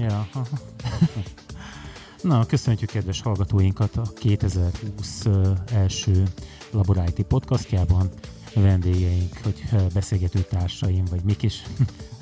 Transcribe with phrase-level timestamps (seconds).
[0.00, 0.28] Ja.
[2.22, 5.24] Na, köszönjük kedves hallgatóinkat a 2020
[5.72, 6.22] első
[6.70, 8.08] Laboráti podcastjában.
[8.54, 9.64] Vendégeink, hogy
[9.94, 11.62] beszélgető társaim, vagy mik is.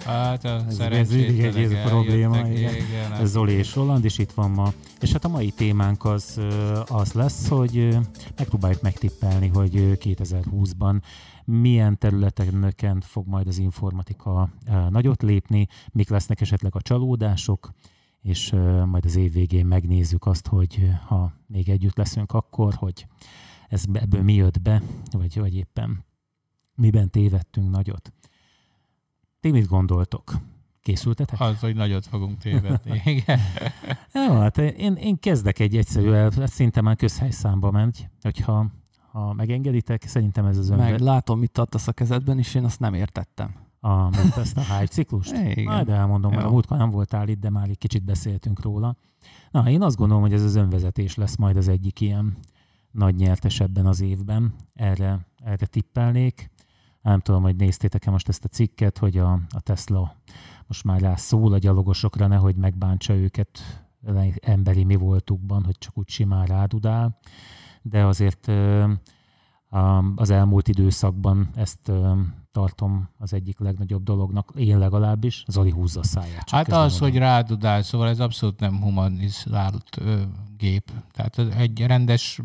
[0.05, 2.37] Hát ez, ez egy, ez a probléma.
[2.37, 2.75] Igen.
[2.75, 4.73] Igen, ez Zoli és Roland, és itt van ma.
[5.01, 6.41] És hát a mai témánk az,
[6.89, 7.99] az lesz, hogy
[8.37, 11.01] megpróbáljuk megtippelni, hogy 2020-ban
[11.45, 14.51] milyen területeken fog majd az informatika
[14.89, 17.73] nagyot lépni, mik lesznek esetleg a csalódások,
[18.21, 18.51] és
[18.87, 23.07] majd az év végén megnézzük azt, hogy ha még együtt leszünk akkor, hogy
[23.69, 26.05] ez, ebből mi jött be, vagy, vagy éppen
[26.75, 28.13] miben tévedtünk nagyot.
[29.41, 30.33] Ti mit gondoltok?
[30.83, 31.41] Készültetek?
[31.41, 33.03] Az, hogy nagyot fogunk tévedni.
[33.15, 33.41] Igen.
[34.13, 38.67] Jó, hát én, én kezdek egy egyszerű, hát szinte már közhelyszámba megy, hogyha
[39.15, 40.91] ha megengeditek, szerintem ez az önve...
[40.91, 43.55] Meg látom, mit tartasz a kezedben, és én azt nem értettem.
[43.81, 45.33] A, ezt a hype ciklust?
[45.57, 45.65] Igen.
[45.65, 48.97] Majd elmondom, mert a múltkor nem voltál itt, de már egy kicsit beszéltünk róla.
[49.51, 52.37] Na, én azt gondolom, hogy ez az önvezetés lesz majd az egyik ilyen
[52.91, 54.55] nagy nyertes ebben az évben.
[54.75, 56.51] Erre, erre tippelnék.
[57.03, 60.17] Nem tudom, hogy néztétek-e most ezt a cikket, hogy a, a Tesla
[60.67, 63.61] most már rá szól a gyalogosokra, nehogy megbántsa őket
[64.41, 67.19] emberi mi voltukban, hogy csak úgy simán rádudál.
[67.87, 68.51] De azért
[70.15, 71.93] az elmúlt időszakban ezt
[72.53, 76.51] tartom az egyik legnagyobb dolognak, én legalábbis, Zoli húzza a száját.
[76.51, 80.23] Hát az, hogy rádudál, szóval ez abszolút nem humanizált ö,
[80.57, 80.91] gép.
[81.13, 82.41] Tehát egy rendes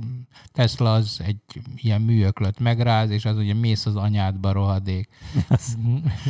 [0.51, 1.41] Tesla az egy
[1.75, 5.09] ilyen műöklöt megráz, és az ugye mész az anyádba rohadék.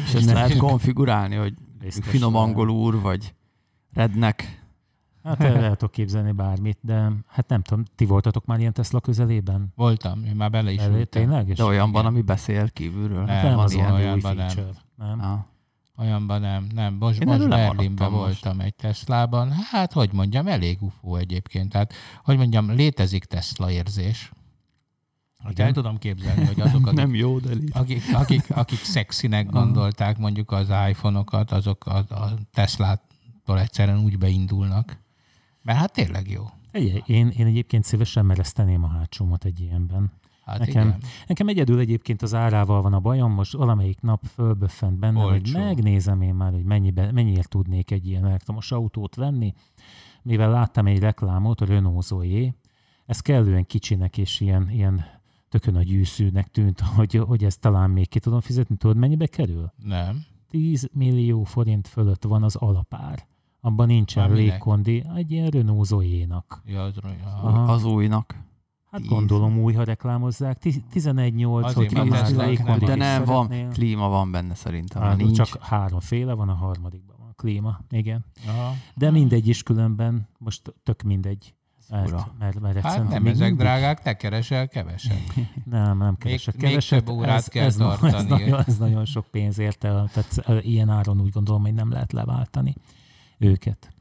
[0.06, 1.54] és ezt lehet konfigurálni, hogy
[1.90, 3.34] finom angol úr, vagy
[3.94, 4.59] rednek.
[5.30, 9.74] Hát el lehetok képzelni bármit, de hát nem tudom, ti voltatok már ilyen Tesla közelében?
[9.76, 11.54] Voltam, én már bele is Elé, Tényleg?
[11.54, 13.24] De olyanban, ami beszél kívülről.
[13.24, 14.50] Nem, nem az ilyen olyanban nem.
[14.96, 15.20] nem.
[15.22, 15.40] Ah.
[15.98, 16.94] Olyanban nem, nem.
[16.94, 18.66] Most, most Berlinben voltam most.
[18.66, 19.52] egy Teslában.
[19.52, 21.72] Hát, hogy mondjam, elég ufó egyébként.
[21.72, 21.94] Tehát,
[22.24, 24.32] hogy mondjam, létezik Tesla érzés.
[25.44, 30.18] Hát el tudom képzelni, hogy azok, akik, nem jó, de akik, akik, akik szexinek gondolták
[30.18, 34.98] mondjuk az iPhone-okat, azok a, a Tesla-tól egyszerűen úgy beindulnak.
[35.70, 36.44] Mert hát tényleg jó.
[37.06, 40.12] Én, én egyébként szívesen mereszteném a hátsómat egy ilyenben.
[40.46, 41.02] Hát nekem, igen.
[41.28, 45.32] nekem egyedül egyébként az árával van a bajom, most valamelyik nap fölböffent benne, Olcsó.
[45.32, 49.54] hogy megnézem én már, hogy mennyibe, mennyiért tudnék egy ilyen elektromos autót venni,
[50.22, 52.56] mivel láttam egy reklámot, a Renault Zoe,
[53.06, 55.06] ez kellően kicsinek és ilyen, ilyen
[55.50, 58.76] tökön a gyűszűnek tűnt, hogy, hogy ezt talán még ki tudom fizetni.
[58.76, 59.72] Tudod, mennyibe kerül?
[59.84, 60.24] Nem.
[60.50, 63.28] 10 millió forint fölött van az alapár
[63.62, 66.62] abban nincsen légkondi, egy ilyen Renault Zoe-nak.
[66.66, 66.96] Ja, az,
[67.68, 68.48] az újnak.
[68.92, 69.10] Hát Tíz.
[69.10, 70.58] gondolom új, ha reklámozzák.
[70.94, 71.92] 11-8, hogy
[72.38, 75.02] légkondi De nem, van, klíma van benne szerintem.
[75.02, 75.38] Hát, nincs.
[75.38, 78.26] Csak háromféle van, a harmadikban van klíma, igen.
[78.48, 78.74] Aha.
[78.96, 81.54] De mindegy is különben, most tök mindegy.
[81.90, 83.56] Mert, mert, mert hát nem ezek mindig...
[83.56, 85.34] drágák, te keresel keveset.
[85.66, 87.00] nem, nem keresek még, keveset.
[87.00, 88.14] Még több órát ez, kell ez, tartani.
[88.14, 92.12] Ez nagyon, ez nagyon sok pénz érte, tehát ilyen áron úgy gondolom, hogy nem lehet
[92.12, 92.76] leváltani
[93.40, 93.94] őket.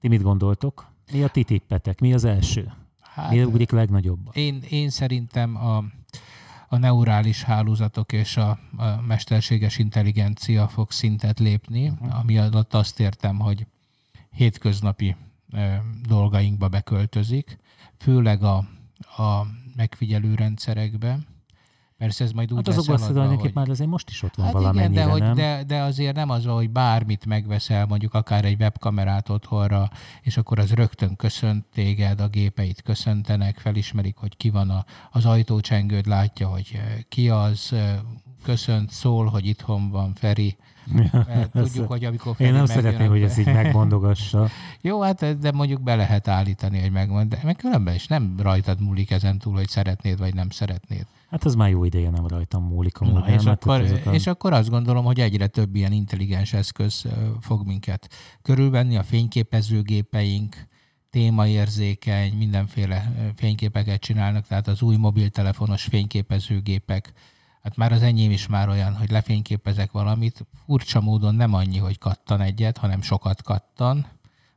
[0.00, 0.92] Ti mit gondoltok?
[1.12, 2.00] Mi a ti tippetek?
[2.00, 2.72] Mi az első?
[3.00, 4.30] Hát, mi ugrik legnagyobb?
[4.32, 5.84] Én, én szerintem a,
[6.68, 12.18] a neurális hálózatok és a, a mesterséges intelligencia fog szintet lépni, uh-huh.
[12.18, 13.66] ami alatt azt értem, hogy
[14.30, 15.16] hétköznapi
[15.50, 17.58] e, dolgainkba beköltözik,
[17.96, 18.56] főleg a,
[19.22, 21.18] a megfigyelő rendszerekbe,
[21.98, 23.50] Persze ez majd úgy hát azokban a hogy...
[23.54, 25.34] már azért most is ott van hát valamennyire, igen, de, hogy, nem?
[25.34, 29.90] De, de azért nem az, hogy bármit megveszel, mondjuk akár egy webkamerát otthonra,
[30.22, 35.26] és akkor az rögtön köszönt téged, a gépeit köszöntenek, felismerik, hogy ki van a, az
[35.26, 37.98] ajtócsengőd, látja, hogy eh, ki az, eh,
[38.42, 40.56] köszönt, szól, hogy itthon van Feri,
[41.12, 44.48] Ja, tudjuk, hogy amikor Én nem szeretném, hogy ez így megmondogassa.
[44.80, 48.80] Jó, hát de mondjuk be lehet állítani, hogy megmond, de meg különben is nem rajtad
[48.80, 51.06] múlik ezen túl, hogy szeretnéd vagy nem szeretnéd.
[51.30, 54.10] Hát ez már jó ideje nem rajtam múlik a Na, és, akkor, a...
[54.10, 57.04] és akkor azt gondolom, hogy egyre több ilyen intelligens eszköz
[57.40, 58.08] fog minket
[58.42, 60.56] körülvenni, a fényképezőgépeink,
[61.10, 67.12] témaérzékeny, mindenféle fényképeket csinálnak, tehát az új mobiltelefonos fényképezőgépek,
[67.62, 71.98] hát már az enyém is már olyan, hogy lefényképezek valamit, furcsa módon nem annyi, hogy
[71.98, 74.06] kattan egyet, hanem sokat kattan,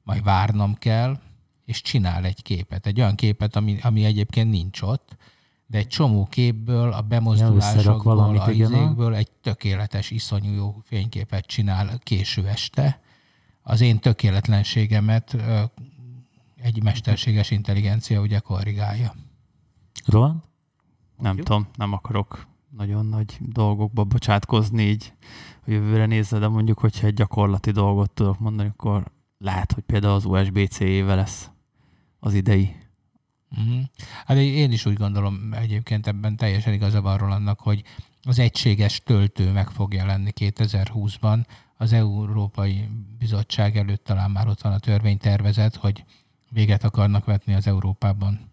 [0.04, 1.20] majd várnom kell,
[1.66, 5.18] és csinál egy képet, egy olyan képet, ami, ami egyébként nincs ott,
[5.72, 12.00] de egy csomó képből, a bemozdulásokból, valamit, a izékből egy tökéletes, iszonyú jó fényképet csinál
[12.04, 13.02] késő este.
[13.62, 15.38] Az én tökéletlenségemet
[16.56, 19.14] egy mesterséges intelligencia ugye korrigálja.
[20.06, 20.40] Roland?
[21.18, 21.44] Nem Jó.
[21.44, 25.14] tudom, nem akarok nagyon nagy dolgokba bocsátkozni így
[25.66, 30.14] a jövőre nézve, de mondjuk, hogyha egy gyakorlati dolgot tudok mondani, akkor lehet, hogy például
[30.14, 31.50] az USB-C-ével lesz
[32.20, 32.76] az idei.
[33.58, 33.82] Uh-huh.
[34.26, 37.84] Hát én is úgy gondolom egyébként ebben teljesen igaza van annak, hogy
[38.24, 41.46] az egységes töltő meg fog jelenni 2020-ban.
[41.78, 42.90] Az Európai
[43.20, 46.04] Bizottság előtt talán már ott van a törvénytervezet, hogy
[46.50, 48.50] véget akarnak vetni az Európában,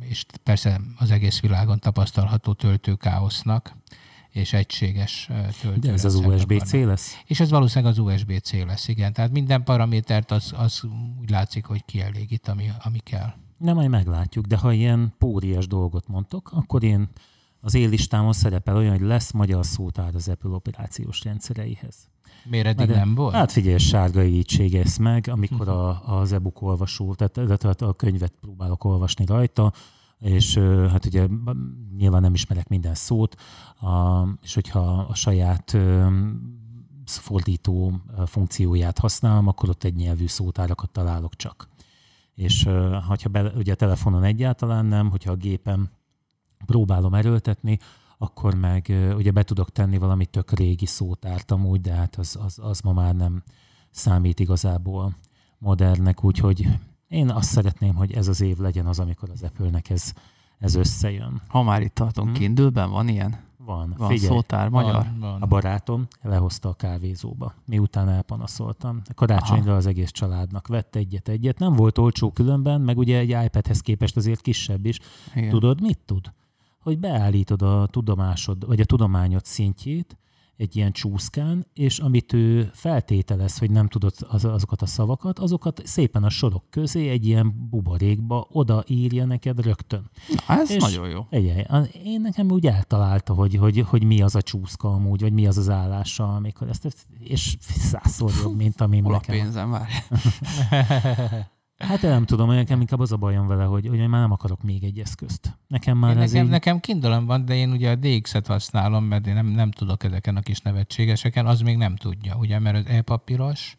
[0.00, 3.76] és persze az egész világon tapasztalható töltőkáosznak
[4.30, 5.28] és egységes
[5.60, 5.78] töltő.
[5.78, 7.18] De ez az USB-C lesz?
[7.26, 9.12] És ez valószínűleg az USB-C lesz, igen.
[9.12, 10.82] Tehát minden paramétert az, az
[11.20, 13.34] úgy látszik, hogy kielégít, ami, ami kell.
[13.56, 17.08] Nem, majd meglátjuk, de ha ilyen póriás dolgot mondtok, akkor én
[17.60, 22.08] az éllistámon szerepel olyan, hogy lesz magyar szótár az Apple operációs rendszereihez.
[22.44, 23.34] Miért eddig de, nem volt?
[23.34, 28.32] Hát figyelj, sárga így ezt meg, amikor a, az e-book olvasó, tehát, tehát a könyvet
[28.40, 29.72] próbálok olvasni rajta,
[30.18, 30.58] és
[30.90, 31.26] hát ugye
[31.96, 33.36] nyilván nem ismerek minden szót,
[33.80, 35.76] a, és hogyha a saját
[37.04, 41.68] fordító funkcióját használom, akkor ott egy nyelvű szótárakat találok csak.
[42.34, 42.64] És
[43.06, 45.88] ha be, ugye a telefonon egyáltalán nem, hogyha a gépem
[46.66, 47.78] próbálom erőltetni,
[48.18, 52.58] akkor meg ugye be tudok tenni valami tök régi szótárt amúgy, de hát az, az,
[52.62, 53.42] az ma már nem
[53.90, 55.16] számít igazából
[55.58, 56.68] modernnek, úgyhogy
[57.08, 60.12] én azt szeretném, hogy ez az év legyen az, amikor az Apple-nek ez,
[60.58, 61.42] ez összejön.
[61.48, 62.36] Ha már itt tartunk, hmm.
[62.36, 63.43] Kindle-ben van ilyen?
[63.64, 63.94] Van.
[63.96, 64.92] Van Figyelj, szótár, magyar?
[64.92, 65.42] Van, van.
[65.42, 69.02] A barátom lehozta a kávézóba, miután elpanaszoltam.
[69.14, 71.58] Karácsonyra az egész családnak vett egyet-egyet.
[71.58, 74.98] Nem volt olcsó különben, meg ugye egy iPad-hez képest azért kisebb is.
[75.34, 75.50] Igen.
[75.50, 76.32] Tudod, mit tud?
[76.80, 80.16] Hogy beállítod a tudomásod, vagy a tudományod szintjét,
[80.56, 85.82] egy ilyen csúszkán, és amit ő feltételez, hogy nem tudod az, azokat a szavakat, azokat
[85.84, 90.10] szépen a sorok közé egy ilyen buborékba odaírja neked rögtön.
[90.28, 91.26] Na, ez és nagyon jó.
[91.30, 91.66] Egy,
[92.04, 95.58] én nekem úgy eltalálta, hogy, hogy, hogy mi az a csúszka amúgy, vagy mi az
[95.58, 99.16] az állása, amikor ezt, és százszor jobb, mint ami nekem.
[99.16, 99.92] a pénzem, várj.
[101.84, 104.84] Hát nem tudom, nekem inkább az a bajom vele, hogy, hogy már nem akarok még
[104.84, 105.58] egy eszközt.
[105.68, 106.50] Nekem már én ez nekem, így...
[106.50, 110.36] nekem kindle van, de én ugye a DX-et használom, mert én nem, nem tudok ezeken
[110.36, 113.76] a kis nevetségeseken, az még nem tudja, ugye, mert az e-papíros.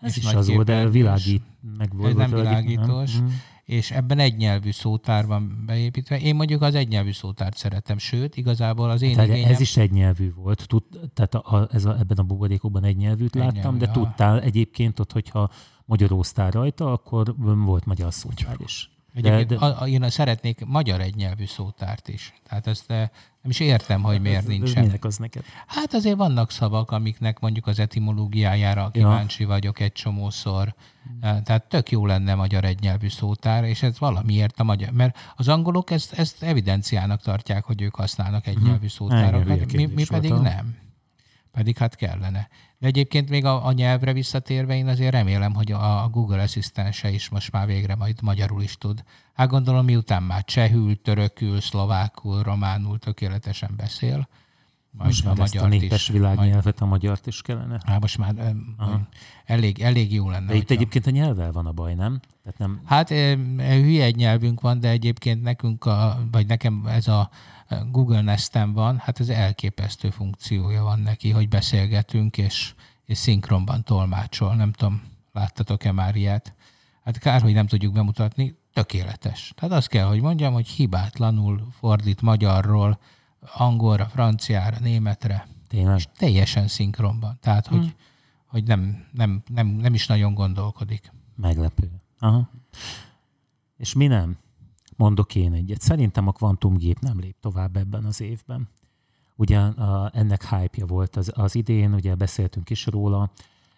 [0.00, 1.42] Ez is az volt, de világít
[1.78, 2.10] meg volt.
[2.10, 3.14] Ez nem világítós.
[3.14, 3.24] Nem?
[3.24, 3.28] Mm.
[3.64, 6.20] és ebben egynyelvű szótár van beépítve.
[6.20, 9.50] Én mondjuk az egynyelvű szótárt szeretem, sőt, igazából az én hát, igényem...
[9.50, 10.82] Ez is egynyelvű volt, Tud,
[11.14, 15.50] tehát a, ez a, ebben a buborékokban egynyelvűt egy láttam, de tudtál egyébként ott, hogyha
[15.84, 18.90] magyaróztál rajta, akkor volt magyar szótár is.
[19.14, 19.54] De, de...
[19.54, 22.32] A, a, én szeretnék magyar egynyelvű szótárt is.
[22.48, 23.08] Tehát ezt eh,
[23.42, 24.82] nem is értem, hogy miért ez, nincsen.
[24.82, 25.44] Ez minek az neked?
[25.66, 29.48] Hát azért vannak szavak, amiknek mondjuk az etimológiájára kíváncsi ja.
[29.48, 30.74] vagyok egy csomószor.
[31.20, 34.90] Eh, tehát tök jó lenne magyar egynyelvű szótár, és ez valamiért a magyar.
[34.90, 38.86] Mert az angolok ezt, ezt evidenciának tartják, hogy ők használnak egynyelvű mhm.
[38.86, 40.76] szótárokat, mi, mi pedig nem.
[41.52, 42.48] Pedig hát kellene.
[42.82, 47.10] De egyébként még a, a nyelvre visszatérve, én azért remélem, hogy a, a Google Asszisztense
[47.10, 49.04] is most már végre majd magyarul is tud.
[49.32, 54.28] Hát gondolom, miután már csehül, törökül, szlovákul, románul tökéletesen beszél,
[54.90, 57.80] most a magyar a népes világnyelvet, a magyart is kellene?
[57.86, 58.54] Hát most már
[59.44, 60.46] elég, elég jó lenne.
[60.46, 62.20] De itt egyébként a nyelvvel van a baj, nem?
[62.42, 62.80] Tehát nem...
[62.84, 63.08] Hát
[63.58, 67.30] hülye egy nyelvünk van, de egyébként nekünk, a, vagy nekem ez a
[67.90, 74.54] Google Nest-en van, hát ez elképesztő funkciója van neki, hogy beszélgetünk, és, és szinkronban tolmácsol.
[74.54, 76.54] Nem tudom, láttatok-e már ilyet?
[77.04, 79.52] Hát kár, hogy nem tudjuk bemutatni, tökéletes.
[79.56, 82.98] Tehát azt kell, hogy mondjam, hogy hibátlanul fordít magyarról,
[83.54, 85.46] angolra, franciára, németre.
[85.68, 85.96] Tényleg?
[85.96, 87.38] És teljesen szinkronban.
[87.40, 87.94] Tehát, hogy, hmm.
[88.46, 91.12] hogy nem, nem, nem, nem is nagyon gondolkodik.
[91.36, 91.90] Meglepő.
[92.18, 92.50] Aha.
[93.76, 94.38] És mi nem?
[94.96, 95.80] Mondok én egyet.
[95.80, 98.68] Szerintem a kvantumgép nem lép tovább ebben az évben.
[99.36, 103.30] Ugye a, ennek hype volt az, az idén, ugye beszéltünk is róla.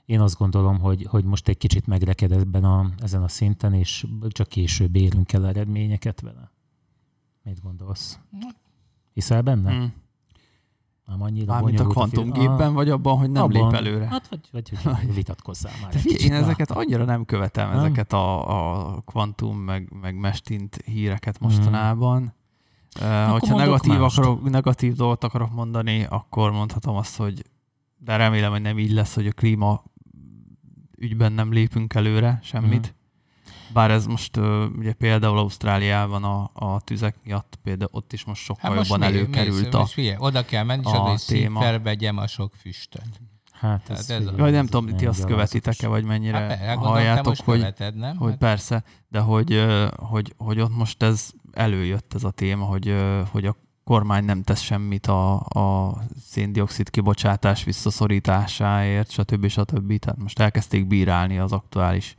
[0.04, 4.06] Én azt gondolom, hogy, hogy most egy kicsit megreked ebben a, ezen a szinten, és
[4.28, 6.50] csak később érünk el eredményeket vele.
[7.42, 8.18] Mit gondolsz?
[9.12, 9.72] Hiszel benne?
[9.72, 9.86] Mm.
[11.06, 14.06] Nem annyira Mármint a kvantumgépben, vagy abban, hogy nem abban, lép előre?
[14.06, 15.92] Hát, vagy, vagy hogy vitatkozzál már.
[15.92, 17.78] De figyelj, én ezeket annyira nem követem, nem?
[17.78, 22.18] ezeket a, a kvantum, meg, meg mestint híreket mostanában.
[22.18, 22.32] Hmm.
[23.00, 27.42] Uh, hogyha negatív, akarok, negatív dolgot akarok mondani, akkor mondhatom azt, hogy
[27.98, 29.82] de remélem, hogy nem így lesz, hogy a klíma
[30.96, 32.86] ügyben nem lépünk előre semmit.
[32.86, 33.03] Hmm.
[33.72, 34.36] Bár ez most
[34.78, 39.10] ugye például Ausztráliában a, a tüzek miatt például ott is most sokkal hát most jobban
[39.10, 43.20] mi, előkerült mi, a, figyelj, Oda kell menni, és oda is felvegyem a sok füstöt.
[43.52, 47.58] Hát ez, ez a, nem tudom, ti azt követitek-e, vagy mennyire hát, hát halljátok, hogy,
[47.58, 48.16] követed, nem?
[48.16, 48.38] hogy hát...
[48.38, 49.64] persze, de hogy,
[49.96, 52.94] hogy, hogy ott most ez előjött ez a téma, hogy,
[53.30, 59.48] hogy a kormány nem tesz semmit a, a széndiokszid kibocsátás visszaszorításáért, stb.
[59.48, 59.98] stb.
[59.98, 62.14] Tehát most elkezdték bírálni az aktuális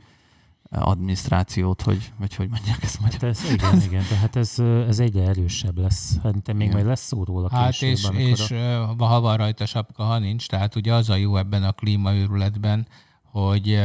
[0.80, 3.12] adminisztrációt, hogy, vagy hogy mondják ezt majd.
[3.12, 6.16] Hát ez, igen, igen, tehát ez, ez egyre erősebb lesz.
[6.22, 6.72] Hát még igen.
[6.72, 9.04] majd lesz szó róla Hát később, és, és a...
[9.04, 12.88] ha van rajta sapka, ha nincs, tehát ugye az a jó ebben a klímaőrületben,
[13.22, 13.82] hogy,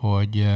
[0.00, 0.48] hogy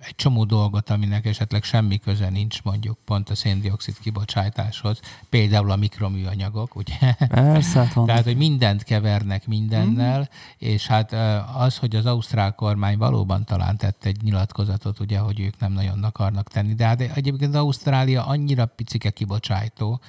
[0.00, 5.76] egy csomó dolgot, aminek esetleg semmi köze nincs mondjuk pont a széndiokszid kibocsátáshoz, például a
[5.76, 7.14] mikroműanyagok, ugye?
[7.28, 10.22] Persze, hát Tehát, hogy mindent kevernek mindennel, mm.
[10.58, 11.12] és hát
[11.54, 16.04] az, hogy az ausztrál kormány valóban talán tett egy nyilatkozatot, ugye, hogy ők nem nagyon
[16.04, 20.00] akarnak tenni, de hát egyébként Ausztrália annyira picike kibocsátó,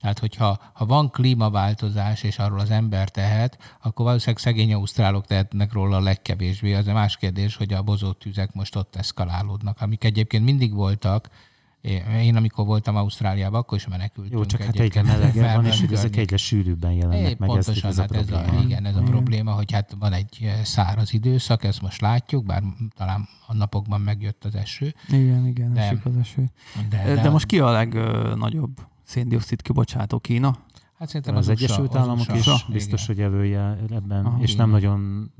[0.00, 5.72] tehát, hogyha ha van klímaváltozás, és arról az ember tehet, akkor valószínűleg szegény ausztrálok tehetnek
[5.72, 6.74] róla a legkevésbé.
[6.74, 11.28] Az a más kérdés, hogy a bozót tüzek most ott eszkalálódnak, amik egyébként mindig voltak,
[12.22, 14.34] én, amikor voltam Ausztráliában, akkor is menekültünk.
[14.34, 17.48] Jó, csak hát egyre melegebb van, és ezek egyre sűrűbben jelennek é, meg.
[17.48, 21.12] Pontosan, ez, hát ez a, igen, ez a probléma, hogy hát van egy eh, száraz
[21.12, 22.62] időszak, ezt most látjuk, bár
[22.96, 24.94] talán a napokban megjött az eső.
[25.08, 26.50] Igen, igen, de, esik az eső.
[26.88, 30.56] De, de, de most ki a legnagyobb széndiokszid kibocsátó Kína?
[30.98, 32.56] Hát szerintem az, az Egyesült Államok is USA.
[32.72, 33.30] biztos, igen.
[33.30, 34.62] hogy elője ebben, Aha, és igen.
[34.62, 35.30] nem nagyon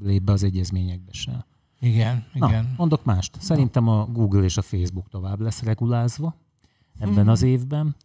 [0.00, 1.46] lép be az egyezményekbe se.
[1.80, 2.74] Igen, Na, igen.
[2.76, 3.36] mondok mást.
[3.40, 6.34] Szerintem a Google és a Facebook tovább lesz regulázva
[6.98, 7.28] ebben mm.
[7.28, 7.96] az évben,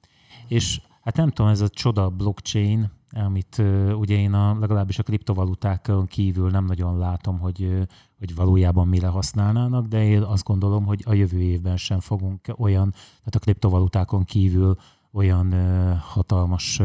[0.47, 5.03] és hát nem tudom, ez a csoda blockchain, amit uh, ugye én a, legalábbis a
[5.03, 7.81] kriptovalutákon kívül nem nagyon látom, hogy, uh,
[8.17, 12.91] hogy valójában mire használnának, de én azt gondolom, hogy a jövő évben sem fogunk olyan,
[12.91, 14.77] tehát a kriptovalutákon kívül
[15.11, 15.53] olyan
[15.99, 16.81] hatalmas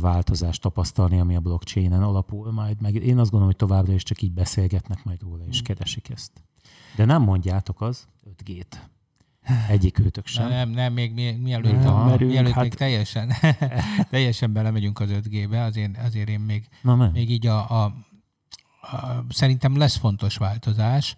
[0.00, 2.80] változást tapasztalni, ami a blockchainen alapul majd.
[2.80, 5.64] Meg én azt gondolom, hogy továbbra is csak így beszélgetnek majd róla, és hmm.
[5.64, 6.32] keresik ezt.
[6.96, 8.76] De nem mondjátok az 5G-t.
[9.68, 10.48] Egyik őtök sem.
[10.48, 12.62] Nem, nem, még mi, mielőtt, ja, merünk, mielőtt hát...
[12.62, 13.32] még teljesen,
[14.10, 17.94] teljesen belemegyünk az 5G-be, azért, azért én még, Na, még így a, a, a,
[19.28, 21.16] szerintem lesz fontos változás,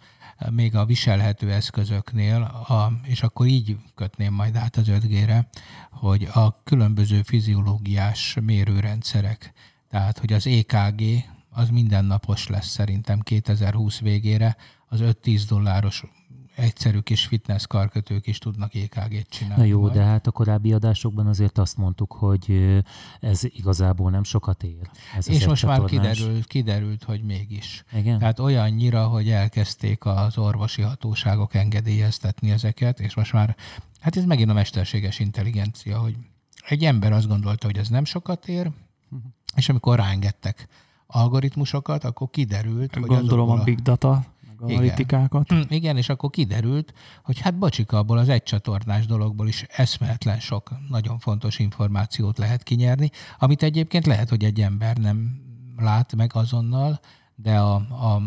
[0.50, 5.49] még a viselhető eszközöknél, a, és akkor így kötném majd át az 5G-re,
[5.90, 9.52] hogy a különböző fiziológiás mérőrendszerek,
[9.90, 11.02] tehát hogy az EKG
[11.50, 14.56] az mindennapos lesz szerintem 2020 végére,
[14.88, 16.04] az 5-10 dolláros
[16.54, 19.62] egyszerű kis fitness karkötők is tudnak EKG-t csinálni.
[19.62, 19.92] Na jó, majd.
[19.92, 22.76] de hát a korábbi adásokban azért azt mondtuk, hogy
[23.20, 24.90] ez igazából nem sokat ér.
[25.16, 27.84] Ez És most már kiderült, kiderült, hogy mégis.
[27.92, 28.18] Igen?
[28.18, 33.56] Tehát olyannyira, hogy elkezdték az orvosi hatóságok engedélyeztetni ezeket, és most már,
[34.00, 36.16] hát ez megint a mesterséges intelligencia, hogy
[36.68, 39.30] egy ember azt gondolta, hogy ez nem sokat ér, uh-huh.
[39.56, 40.68] és amikor ráengedtek
[41.06, 44.25] algoritmusokat, akkor kiderült, Gondolom hogy Gondolom a big data
[44.58, 45.50] analitikákat.
[45.50, 45.66] Igen.
[45.68, 46.92] Igen, és akkor kiderült,
[47.23, 53.11] hogy hát bocsika, abból az csatornás dologból is eszméletlen sok nagyon fontos információt lehet kinyerni,
[53.38, 55.42] amit egyébként lehet, hogy egy ember nem
[55.76, 57.00] lát meg azonnal,
[57.34, 58.23] de a, a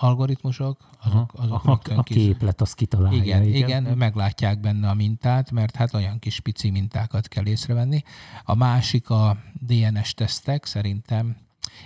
[0.00, 3.22] algoritmusok, azok, azok a, a, a képlet az kitalálja.
[3.22, 8.02] Igen, igen, igen, meglátják benne a mintát, mert hát olyan kis pici mintákat kell észrevenni.
[8.44, 11.36] A másik a DNS tesztek, szerintem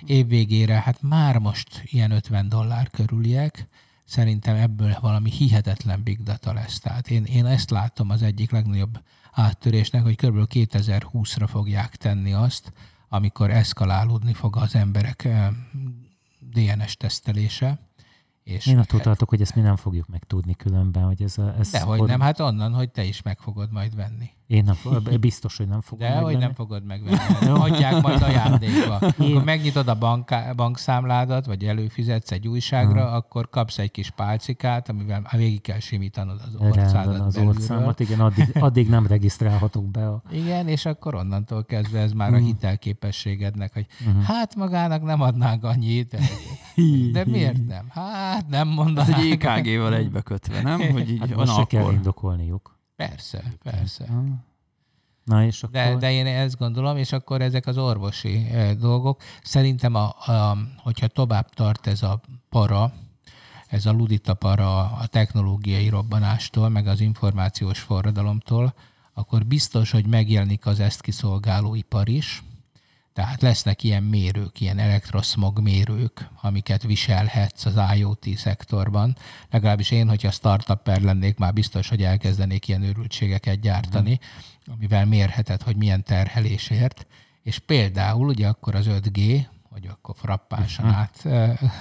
[0.07, 3.69] évvégére, hát már most ilyen 50 dollár körüliek,
[4.05, 6.79] szerintem ebből valami hihetetlen big data lesz.
[6.79, 10.47] Tehát én, én ezt látom az egyik legnagyobb áttörésnek, hogy kb.
[10.53, 12.73] 2020-ra fogják tenni azt,
[13.09, 15.29] amikor eszkalálódni fog az emberek
[16.39, 17.91] DNS tesztelése
[18.45, 21.55] és Én attól tartok, hogy ezt mi nem fogjuk megtudni különben, hogy ez a...
[21.59, 24.31] Ez Dehogy hogy nem, hát onnan, hogy te is meg fogod majd venni.
[24.53, 27.49] Én nem, biztos, hogy nem fogom De hogy nem fogod megvenni.
[27.49, 28.95] Adják majd ajándékba.
[29.19, 33.17] Akkor megnyitod a bank, bankszámládat, vagy előfizetsz egy újságra, ha.
[33.17, 38.49] akkor kapsz egy kis pálcikát, amivel végig kell simítanod az orcádat az orcámat, igen, addig,
[38.61, 40.09] addig nem regisztrálhatok be.
[40.09, 40.23] A...
[40.31, 42.45] Igen, és akkor onnantól kezdve ez már a hmm.
[42.45, 44.23] hitelképességednek, hogy uh-huh.
[44.23, 46.17] hát magának nem adnánk annyit.
[47.13, 47.87] De miért nem?
[47.89, 49.13] Hát nem mondanám.
[49.13, 50.81] Ez egy EKG-val egybekötve, nem?
[50.93, 51.67] Hogy így hát van akkor...
[51.67, 52.81] kell indokolniuk.
[52.97, 54.09] Persze, persze.
[55.25, 55.75] Na és akkor...
[55.75, 58.47] de, de én ezt gondolom, és akkor ezek az orvosi
[58.79, 59.23] dolgok.
[59.43, 62.93] Szerintem, a, a, hogyha tovább tart ez a para,
[63.67, 68.75] ez a ludita para a technológiai robbanástól, meg az információs forradalomtól,
[69.13, 72.43] akkor biztos, hogy megjelenik az ezt kiszolgáló ipar is,
[73.13, 79.17] tehát lesznek ilyen mérők, ilyen elektroszmog mérők, amiket viselhetsz az IoT szektorban.
[79.51, 84.19] Legalábbis én, hogyha startupper lennék, már biztos, hogy elkezdenék ilyen őrültségeket gyártani,
[84.67, 87.07] amivel mérheted, hogy milyen terhelésért.
[87.43, 91.09] És például ugye akkor az 5G, hogy akkor frappánsan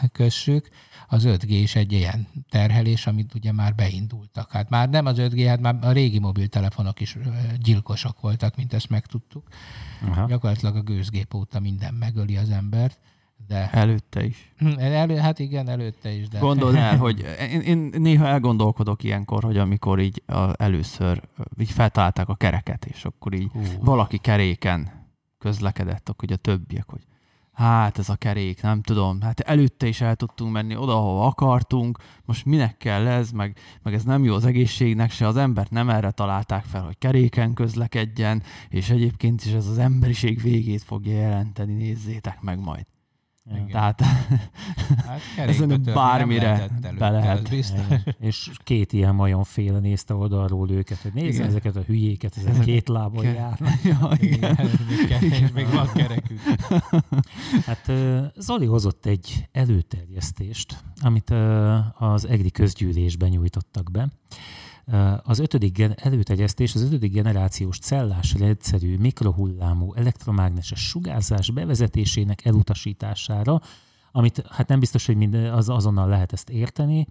[0.01, 0.69] átkössük,
[1.11, 4.51] az 5G is egy ilyen terhelés, amit ugye már beindultak.
[4.51, 7.17] Hát már nem az 5G, hát már a régi mobiltelefonok is
[7.59, 9.47] gyilkosak voltak, mint ezt megtudtuk.
[10.07, 10.25] Aha.
[10.27, 12.99] Gyakorlatilag a gőzgép óta minden megöli az embert.
[13.47, 13.69] De...
[13.71, 14.53] Előtte is.
[14.77, 16.27] Elő, hát igen, előtte is.
[16.27, 16.39] De...
[16.39, 21.21] Gondold el, hogy én, én néha elgondolkodok ilyenkor, hogy amikor így a, először
[21.59, 23.61] így feltalálták a kereket, és akkor így Hú.
[23.79, 27.01] valaki keréken közlekedett, akkor ugye a többiek, hogy
[27.53, 31.97] hát ez a kerék, nem tudom, hát előtte is el tudtunk menni oda, ahova akartunk,
[32.25, 35.89] most minek kell ez, meg, meg ez nem jó az egészségnek se, az embert nem
[35.89, 41.73] erre találták fel, hogy keréken közlekedjen, és egyébként is ez az emberiség végét fogja jelenteni,
[41.73, 42.85] nézzétek meg majd.
[43.49, 43.67] Igen.
[43.67, 46.67] Tehát hát ezen bármire
[46.97, 47.49] be lehet.
[48.19, 53.25] És két ilyen féle nézte oldalról őket, hogy nézze ezeket a hülyéket, ezek két lábon
[53.25, 53.69] járnak.
[53.83, 54.57] Ja, igen.
[55.03, 55.23] igen.
[55.23, 56.39] És még van kerekük.
[57.65, 57.91] Hát
[58.35, 61.29] Zoli hozott egy előterjesztést, amit
[61.97, 64.09] az EGRI közgyűlésben nyújtottak be
[65.23, 73.61] az ötödik előterjesztés az ötödik generációs cellás rendszerű mikrohullámú elektromágneses sugárzás bevezetésének elutasítására,
[74.11, 77.07] amit hát nem biztos, hogy mind, az, azonnal lehet ezt érteni,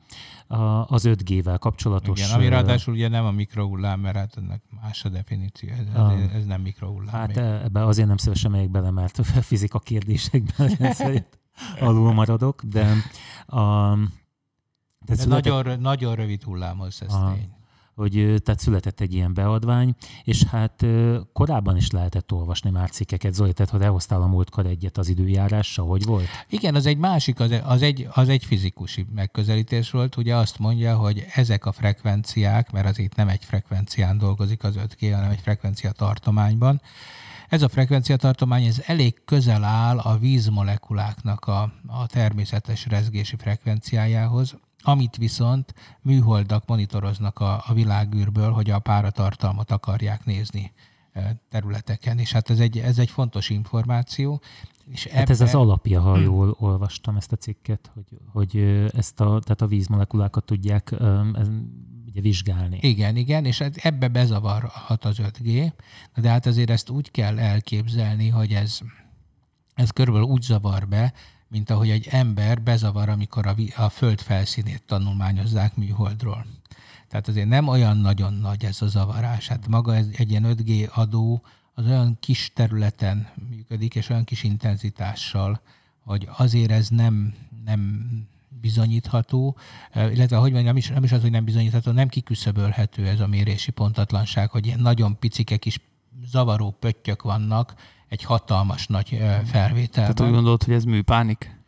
[0.87, 2.19] az 5G-vel kapcsolatos.
[2.21, 6.31] Igen, ami ráadásul ugye nem a mikrohullám, mert hát ennek más a definíció, ez, ez,
[6.33, 7.15] ez nem mikrohullám.
[7.15, 7.39] Hát még.
[7.39, 10.71] ebbe azért nem szívesen megyek bele, mert a fizika kérdésekben
[11.81, 12.95] alul maradok, de
[13.47, 13.95] a,
[14.99, 15.53] de született...
[15.53, 17.59] nagyon, nagyon rövid hullámhoz ez tény
[18.01, 20.87] hogy tehát született egy ilyen beadvány, és hát
[21.33, 23.35] korábban is lehetett olvasni már cikkeket.
[23.35, 26.27] Zoli, tehát ha elhoztál a múltkor egyet az időjárással, hogy volt?
[26.49, 30.17] Igen, az egy másik, az, az, egy, az egy fizikusi megközelítés volt.
[30.17, 34.75] Ugye azt mondja, hogy ezek a frekvenciák, mert az itt nem egy frekvencián dolgozik az
[34.79, 36.81] 5G, hanem egy frekvencia tartományban,
[37.49, 45.17] ez a frekvenciatartomány ez elég közel áll a vízmolekuláknak a, a természetes rezgési frekvenciájához, amit
[45.17, 50.73] viszont műholdak monitoroznak a, a világűrből, hogy a páratartalmat akarják nézni
[51.49, 54.41] területeken, és hát ez egy, ez egy fontos információ.
[54.87, 55.31] És hát ebbe...
[55.31, 56.23] ez az alapja, ha hmm.
[56.23, 58.57] jól olvastam ezt a cikket, hogy, hogy
[58.95, 60.95] ezt a, tehát a vízmolekulákat tudják
[61.35, 61.49] ez,
[62.07, 62.79] ugye vizsgálni.
[62.81, 65.73] Igen, igen, és hát ebbe bezavarhat az 5G,
[66.17, 68.79] de hát azért ezt úgy kell elképzelni, hogy ez,
[69.75, 71.13] ez körülbelül úgy zavar be,
[71.51, 76.47] mint ahogy egy ember bezavar, amikor a, a föld felszínét tanulmányozzák műholdról.
[77.09, 79.49] Tehát azért nem olyan nagyon nagy ez a zavarás.
[79.49, 81.43] Hát maga ez, egy ilyen 5G adó
[81.75, 85.61] az olyan kis területen működik, és olyan kis intenzitással,
[86.05, 87.35] hogy azért ez nem,
[87.65, 88.09] nem
[88.49, 89.57] bizonyítható,
[89.95, 93.27] illetve hogy mondjam, nem is, nem is az, hogy nem bizonyítható, nem kiküszöbölhető ez a
[93.27, 95.81] mérési pontatlanság, hogy ilyen nagyon picike kis
[96.25, 97.75] zavaró pöttyök vannak,
[98.11, 99.89] egy hatalmas nagy felvétel.
[100.15, 101.59] Tehát úgy gondolod, hogy ez műpánik?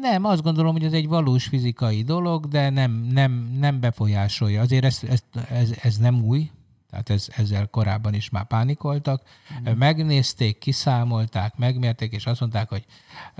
[0.00, 4.60] Nem, azt gondolom, hogy ez egy valós fizikai dolog, de nem, nem, nem befolyásolja.
[4.60, 6.50] Azért ez, ez, ez, ez nem új,
[6.90, 9.22] tehát ez, ezzel korábban is már pánikoltak.
[9.68, 9.72] Mm.
[9.72, 12.84] Megnézték, kiszámolták, megmérték, és azt mondták, hogy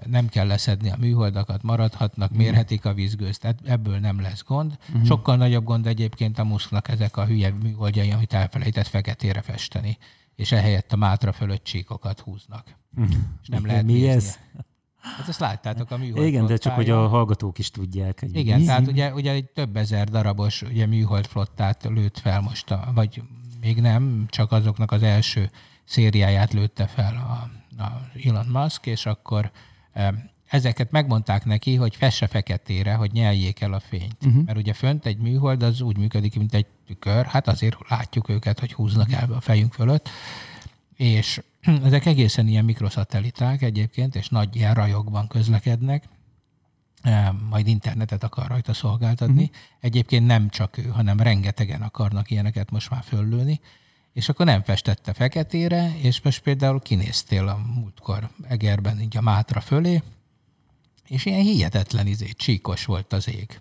[0.07, 2.37] nem kell leszedni a műholdakat, maradhatnak, mm.
[2.37, 4.79] mérhetik a vízgőzt, ebből nem lesz gond.
[4.99, 5.03] Mm.
[5.03, 9.99] Sokkal nagyobb gond egyébként a muszknak ezek a hülye műholdjai, amit elfelejtett feketére festeni
[10.41, 12.77] és ehelyett a mátra fölött csíkokat húznak.
[12.95, 13.03] Hm.
[13.43, 14.09] És nem lehet Mi nézni.
[14.09, 14.39] ez?
[15.01, 18.21] Hát ezt láttátok a műhold Igen, de csak hogy a hallgatók is tudják.
[18.21, 18.67] Hogy Igen, mi?
[18.67, 23.23] tehát ugye, ugye egy több ezer darabos ugye műhold flottát lőtt fel most, a, vagy
[23.61, 25.51] még nem, csak azoknak az első
[25.85, 27.51] szériáját lőtte fel a,
[27.83, 29.51] a Elon Musk, és akkor
[30.51, 34.17] ezeket megmondták neki, hogy fesse feketére, hogy nyeljék el a fényt.
[34.25, 34.45] Uh-huh.
[34.45, 38.61] Mert ugye fönt egy műhold az úgy működik, mint egy tükör, hát azért látjuk őket,
[38.61, 40.09] hogy húznak el a fejünk fölött,
[40.97, 41.43] és
[41.85, 46.05] ezek egészen ilyen mikroszatelliták egyébként, és nagy ilyen rajokban közlekednek,
[47.49, 49.43] majd internetet akar rajta szolgáltatni.
[49.43, 49.57] Uh-huh.
[49.81, 53.61] Egyébként nem csak ő, hanem rengetegen akarnak ilyeneket most már föllőni,
[54.13, 59.61] és akkor nem festette feketére, és most például kinéztél a múltkor Egerben így a Mátra
[59.61, 60.03] fölé,
[61.11, 63.61] és ilyen hihetetlen izé, csíkos volt az ég.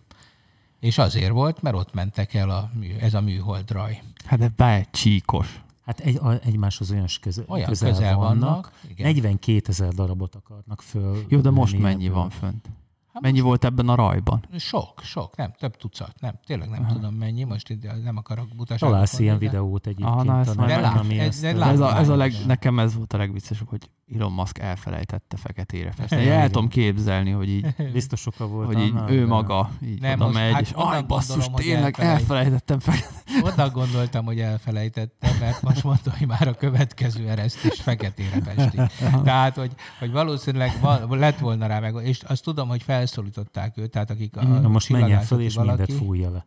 [0.79, 4.01] És azért volt, mert ott mentek el a mű, ez a műholdraj.
[4.25, 5.61] Hát de bár csíkos.
[5.85, 8.39] Hát egy, a, egymáshoz olyan, közel, olyan közel, közel vannak.
[8.39, 8.71] vannak.
[8.87, 9.05] Igen.
[9.07, 11.25] 42 ezer darabot akarnak föl.
[11.27, 12.17] Jó, de most mennyi ebből.
[12.17, 12.69] van fönt?
[13.13, 14.45] Hát mennyi volt ebben a rajban?
[14.57, 16.93] Sok, sok, nem, több tucat, nem, tényleg nem Aha.
[16.93, 20.09] tudom mennyi, most nem akarok butaságot Találsz ilyen videót egyébként.
[20.09, 22.95] Aha, na, ezt a de lát, ez, de ez, a, ez a leg, nekem ez
[22.95, 26.27] volt a legviccesebb, hogy Elon Musk elfelejtette feketére festeni.
[26.39, 28.73] El tudom képzelni, hogy így biztos oka volt.
[28.73, 33.17] Hogy így ő maga így nem, oda megy, hát és aj, basszus, tényleg elfelejtettem feketére.
[33.53, 38.81] Oda gondoltam, hogy elfelejtettem, mert most mondta, hogy már a következő eresztés feketére festik.
[39.23, 44.09] Tehát, hogy, hogy valószínűleg lett volna rá meg, és azt tudom, hogy felszólították őt, tehát
[44.09, 46.45] akik a Na most menjen föl, és valaki, mindet fújja le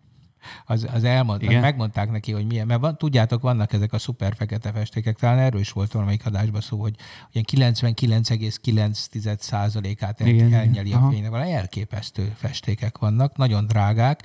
[0.65, 4.73] az, az elmond, megmondták neki, hogy milyen, mert van, tudjátok, vannak ezek a szuper fekete
[4.73, 6.95] festékek, talán erről is volt valamelyik adásban szó, hogy
[7.33, 11.31] ilyen 99,9%-át el, elnyeli a fénynek.
[11.31, 14.23] Valami elképesztő festékek vannak, nagyon drágák,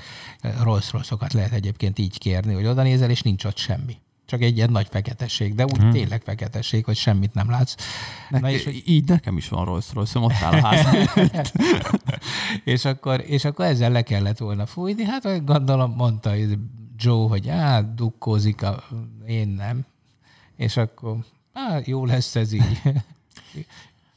[0.64, 4.58] rossz rosszokat lehet egyébként így kérni, hogy oda nézel, és nincs ott semmi csak egy
[4.58, 5.92] ilyen nagy feketesség, de úgy hmm.
[5.92, 7.76] tényleg feketesség, hogy semmit nem látsz.
[8.30, 8.84] Ne, Na és, hogy...
[8.86, 11.08] Így nekem is van rossz rossz, ott áll a ház
[12.64, 15.04] és, akkor, és akkor ezzel le kellett volna fújni.
[15.04, 16.32] Hát gondolom mondta
[16.98, 18.84] Joe, hogy hát dukkózik, a,
[19.28, 19.86] én nem.
[20.56, 21.18] És akkor
[21.54, 22.82] hát jó lesz ez így.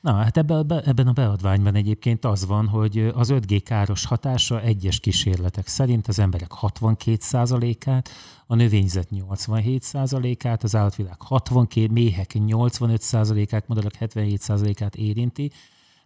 [0.00, 5.66] Na, hát ebben, a beadványban egyébként az van, hogy az 5G káros hatása egyes kísérletek
[5.66, 8.08] szerint az emberek 62%-át,
[8.46, 15.52] a növényzet 87%-át, az állatvilág 62, méhek 85%-át, madarak 77%-át érinti,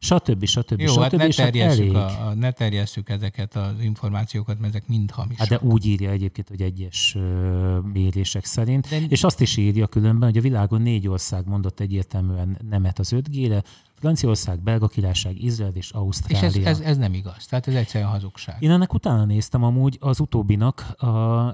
[0.05, 0.45] stb.
[0.45, 0.81] stb.
[0.81, 1.01] Jó, stb.
[1.01, 5.39] hát ne terjesszük, a, a, ne terjesszük ezeket az információkat, mert ezek mind hamisak.
[5.39, 7.17] Hát de úgy írja egyébként, hogy egyes
[7.93, 9.01] mérések szerint, de...
[9.09, 13.63] és azt is írja különben, hogy a világon négy ország mondott egyértelműen nemet az 5G-re,
[14.05, 16.49] Franciaország, Belga Királyság, Izrael és Ausztrália.
[16.49, 18.57] És ez, ez, ez nem igaz, tehát ez egyszerűen hazugság.
[18.63, 20.97] Én ennek utána néztem amúgy az utóbbinak,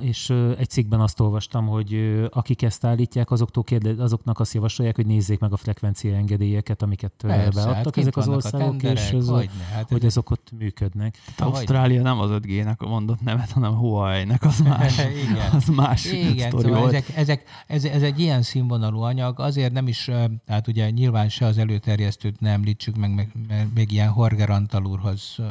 [0.01, 5.07] és egy cikkben azt olvastam, hogy akik ezt állítják, azoktól kérdez, azoknak azt javasolják, hogy
[5.07, 9.31] nézzék meg a frekvencia engedélyeket, amiket Persze, beadtak hát ezek az országok, tenderek, és ez,
[9.73, 11.19] hát hogy ezek ott működnek.
[11.37, 15.51] Tehát Ausztrália nem az 5G-nek mondott nevet, hanem Huawei-nek, az más, Igen.
[15.53, 20.11] az más Igen, szóval ezek, ezek, ez, ez egy ilyen színvonalú anyag, azért nem is,
[20.47, 24.87] tehát ugye nyilván se az előterjesztőt ne említsük meg, meg mert még ilyen Horger Antal
[24.87, 25.47] úrhoz uh,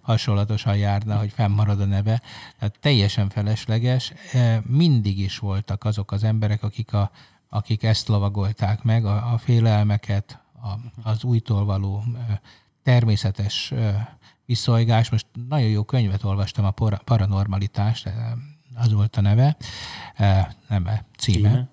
[0.00, 2.22] hasonlatosan járna, hogy fennmarad a neve.
[2.58, 4.12] Tehát teljesen felesleges.
[4.62, 7.10] Mindig is voltak azok az emberek, akik, a,
[7.48, 10.68] akik ezt lovagolták meg, a, a félelmeket, a,
[11.02, 12.04] az újtól való
[12.82, 13.72] természetes
[14.44, 15.10] viszolygás.
[15.10, 18.04] Most nagyon jó könyvet olvastam, a Paranormalitás,
[18.74, 19.56] az volt a neve,
[20.68, 21.68] nem címe,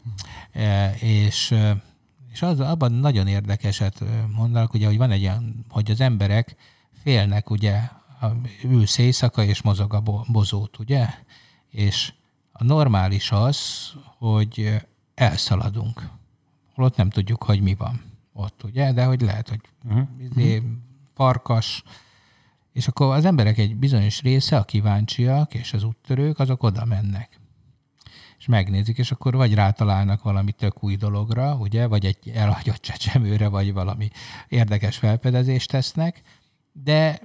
[0.54, 0.96] címe.
[1.00, 1.56] és
[2.40, 4.04] és az, abban nagyon érdekeset
[4.36, 6.56] mondanak, ugye, hogy van egy olyan, hogy az emberek
[7.02, 7.82] félnek, ugye,
[8.64, 11.08] ülsz éjszaka és mozog a bozót, ugye?
[11.70, 12.14] És
[12.52, 13.58] a normális az,
[14.18, 14.82] hogy
[15.16, 16.10] elszaladunk.
[16.74, 18.02] Holott nem tudjuk, hogy mi van
[18.34, 18.92] ott, ugye?
[18.94, 20.56] De hogy lehet, hogy uh-huh.
[21.14, 21.84] farkas,
[22.74, 27.39] és akkor az emberek egy bizonyos része, a kíváncsiak és az úttörők, azok oda mennek
[28.40, 33.48] és megnézik, és akkor vagy rátalálnak valami tök új dologra, ugye, vagy egy elhagyott csecsemőre,
[33.48, 34.10] vagy valami
[34.48, 36.22] érdekes felfedezést tesznek,
[36.72, 37.20] de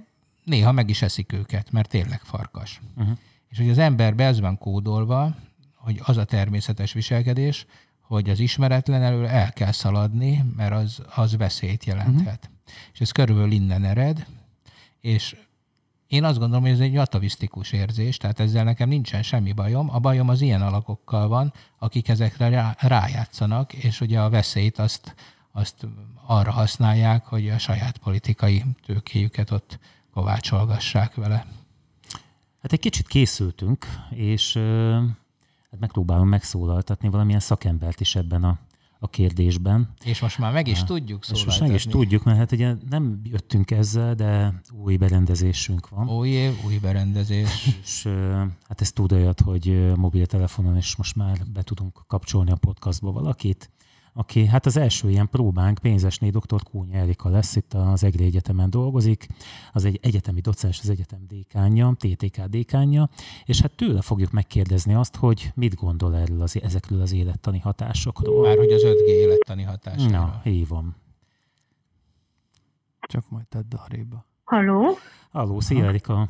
[0.45, 2.81] néha meg is eszik őket, mert tényleg farkas.
[2.97, 3.19] Uh-huh.
[3.49, 5.37] És hogy az emberbe ez van kódolva,
[5.75, 7.67] hogy az a természetes viselkedés,
[8.01, 12.51] hogy az ismeretlen elől el kell szaladni, mert az, az veszélyt jelenthet.
[12.51, 12.75] Uh-huh.
[12.93, 14.27] És ez körülbelül innen ered,
[15.01, 15.37] és
[16.15, 19.91] én azt gondolom, hogy ez egy atavisztikus érzés, tehát ezzel nekem nincsen semmi bajom.
[19.91, 25.15] A bajom az ilyen alakokkal van, akik ezekre rá, rájátszanak, és ugye a veszélyt azt,
[25.53, 25.87] azt
[26.27, 29.79] arra használják, hogy a saját politikai tőkéjüket ott
[30.13, 31.47] kovácsolgassák vele.
[32.63, 34.55] Hát egy kicsit készültünk, és
[35.71, 38.59] hát megpróbálom megszólaltatni valamilyen szakembert is ebben a
[39.05, 39.89] a kérdésben.
[40.05, 41.41] És most már meg is tudjuk szóval.
[41.41, 46.09] És most meg is tudjuk, mert hát ugye nem jöttünk ezzel, de új berendezésünk van.
[46.09, 47.67] Új év, új berendezés.
[47.83, 48.03] És
[48.69, 53.71] hát ez tud olyat, hogy mobiltelefonon is most már be tudunk kapcsolni a podcastba valakit,
[54.17, 56.63] aki hát az első ilyen próbánk, Pénzesné dr.
[56.63, 59.27] Kúnya Erika lesz, itt az EGRI Egyetemen dolgozik,
[59.73, 63.09] az egy egyetemi docens, az egyetem dékánja, TTK dékánja,
[63.45, 68.43] és hát tőle fogjuk megkérdezni azt, hogy mit gondol erről az, ezekről az élettani hatásokról.
[68.43, 70.11] Már hogy az 5G élettani hatásokról.
[70.11, 70.95] Na, hívom.
[73.01, 74.27] Csak majd tedd arréba.
[74.45, 74.99] Haló?
[75.31, 76.29] Haló, szia Erika.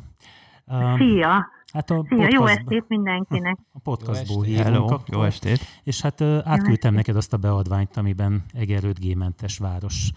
[0.66, 1.46] Um, Szia!
[1.72, 3.58] Hát a Szia, jó estét mindenkinek!
[3.72, 5.58] A podcastból jó Hello, jó estét!
[5.82, 10.10] És hát uh, átküldtem neked azt a beadványt, amiben Eger 5G-mentes város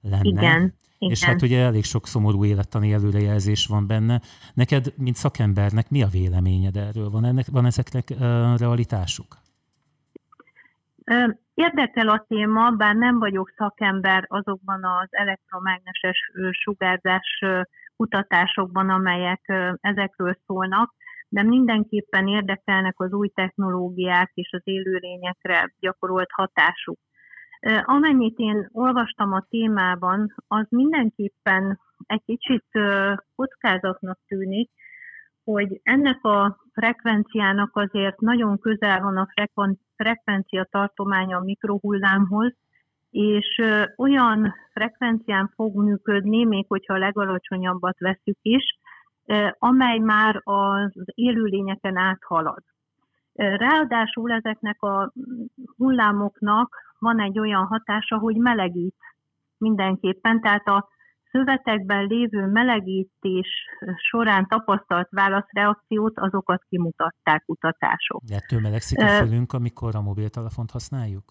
[0.00, 0.20] lenne.
[0.22, 0.74] Igen.
[0.98, 4.20] És hát ugye elég sok szomorú élettani előrejelzés van benne.
[4.54, 7.10] Neked, mint szakembernek, mi a véleményed erről?
[7.10, 8.18] Van, ennek, van ezeknek uh,
[8.58, 9.36] realitásuk?
[11.54, 16.18] Érdekel a téma, bár nem vagyok szakember azokban az elektromágneses
[16.50, 17.42] sugárzás
[18.00, 19.40] kutatásokban, amelyek
[19.80, 20.94] ezekről szólnak,
[21.28, 26.98] de mindenképpen érdekelnek az új technológiák és az élőlényekre gyakorolt hatásuk.
[27.82, 32.64] Amennyit én olvastam a témában, az mindenképpen egy kicsit
[33.34, 34.70] kockázatnak tűnik,
[35.44, 39.28] hogy ennek a frekvenciának azért nagyon közel van a
[39.96, 42.52] frekvencia tartománya a mikrohullámhoz,
[43.10, 43.62] és
[43.96, 48.78] olyan frekvencián fog működni, még hogyha a legalacsonyabbat veszük is,
[49.58, 52.62] amely már az élőlényeken áthalad.
[53.34, 55.12] Ráadásul ezeknek a
[55.76, 58.96] hullámoknak van egy olyan hatása, hogy melegít
[59.58, 60.88] mindenképpen, tehát a
[61.30, 63.48] szövetekben lévő melegítés
[64.10, 68.22] során tapasztalt válaszreakciót, azokat kimutatták kutatások.
[68.22, 71.24] De ettől melegszik a fülünk, amikor a mobiltelefont használjuk?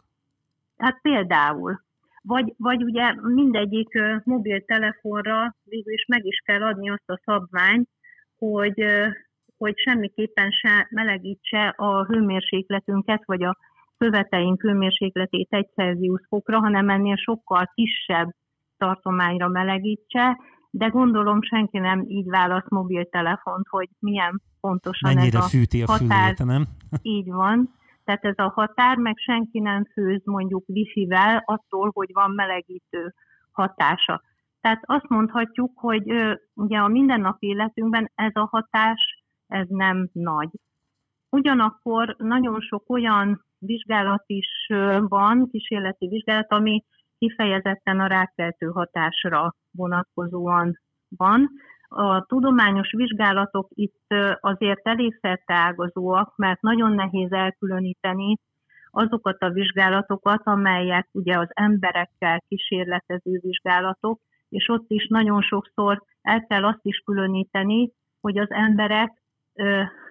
[0.80, 1.82] Hát például.
[2.22, 3.90] Vagy, vagy ugye mindegyik
[4.24, 7.90] mobiltelefonra végül is meg is kell adni azt a szabványt,
[8.38, 8.84] hogy,
[9.58, 13.58] hogy semmiképpen se melegítse a hőmérsékletünket, vagy a
[13.98, 18.30] szöveteink hőmérsékletét egy Celsius fokra, hanem ennél sokkal kisebb
[18.78, 20.38] tartományra melegítse,
[20.70, 25.86] de gondolom senki nem így választ mobiltelefont, hogy milyen pontosan Mennyire ez a fűti a
[25.86, 26.36] határ.
[26.36, 26.68] Fülét, nem?
[27.02, 27.78] Így van.
[28.10, 33.14] Tehát ez a határ, meg senki nem főz mondjuk wifi-vel attól, hogy van melegítő
[33.52, 34.22] hatása.
[34.62, 36.14] Tehát azt mondhatjuk, hogy
[36.54, 40.50] ugye a mindennapi életünkben ez a hatás, ez nem nagy.
[41.30, 44.68] Ugyanakkor nagyon sok olyan vizsgálat is
[45.08, 46.86] van, kísérleti vizsgálat, ami
[47.18, 50.80] kifejezetten a rákkeltő hatásra vonatkozóan
[51.18, 51.50] van.
[51.92, 58.38] A tudományos vizsgálatok itt azért elég ágazóak, mert nagyon nehéz elkülöníteni
[58.92, 66.46] azokat a vizsgálatokat, amelyek ugye az emberekkel kísérletező vizsgálatok, és ott is nagyon sokszor el
[66.46, 69.22] kell azt is különíteni, hogy az emberek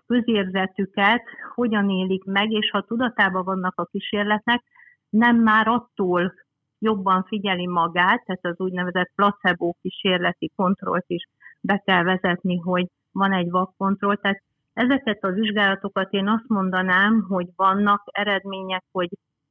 [0.07, 1.23] közérzetüket
[1.55, 4.65] hogyan élik meg, és ha tudatában vannak a kísérletnek,
[5.09, 6.35] nem már attól
[6.79, 11.29] jobban figyeli magát, tehát az úgynevezett placebo kísérleti kontrollt is
[11.61, 14.17] be kell vezetni, hogy van egy vakkontroll.
[14.17, 14.43] Tehát
[14.73, 19.09] ezeket a vizsgálatokat én azt mondanám, hogy vannak eredmények, hogy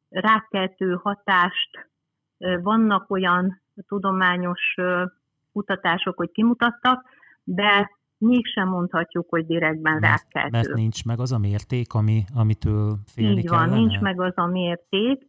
[0.10, 1.89] rákeltő hatást,
[2.62, 4.76] vannak olyan tudományos
[5.54, 7.06] kutatások, hogy kimutattak,
[7.43, 10.50] de mégsem mondhatjuk, hogy direktben rákeltő.
[10.52, 13.76] Mert nincs meg az a mérték, ami, amitől félni Így van, kellene?
[13.76, 15.28] nincs meg az a mérték.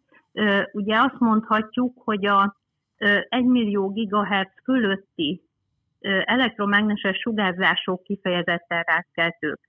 [0.72, 2.56] Ugye azt mondhatjuk, hogy a
[3.28, 5.42] 1 millió gigahertz fölötti
[6.24, 9.60] elektromágneses sugárzások kifejezetten rákeltők.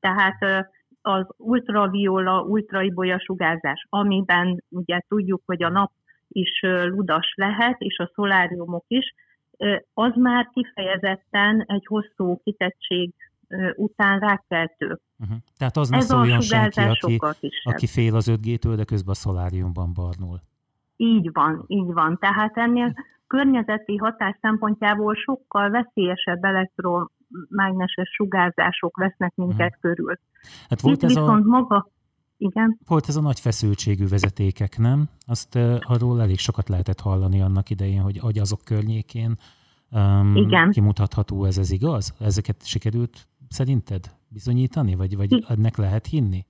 [0.00, 0.68] Tehát
[1.02, 5.90] az ultraviola, ultraibolya sugárzás, amiben ugye tudjuk, hogy a nap
[6.28, 9.14] is ludas lehet, és a szoláriumok is,
[9.94, 13.14] az már kifejezetten egy hosszú kitettség
[13.74, 14.98] után rákeltő.
[15.18, 15.36] Uh-huh.
[15.56, 17.18] Tehát az ne szóljon senki, aki,
[17.62, 20.40] aki fél az 5G-től, de közben a szoláriumban barnul.
[20.96, 22.18] Így van, így van.
[22.20, 22.94] Tehát ennél
[23.28, 29.80] környezeti hatás szempontjából sokkal veszélyesebb elektromágneses sugárzások vesznek minket uh-huh.
[29.80, 30.18] körül.
[30.68, 31.48] Hát volt Itt ez viszont a...
[31.48, 31.88] maga
[32.38, 32.78] igen.
[32.86, 35.08] Volt ez a nagy feszültségű vezetékek, nem?
[35.26, 39.32] Azt uh, arról elég sokat lehetett hallani annak idején, hogy, hogy azok környékén
[39.90, 40.70] um, Igen.
[40.70, 42.14] kimutatható ez, ez igaz?
[42.20, 46.46] Ezeket sikerült szerinted bizonyítani, vagy, vagy ennek lehet hinni?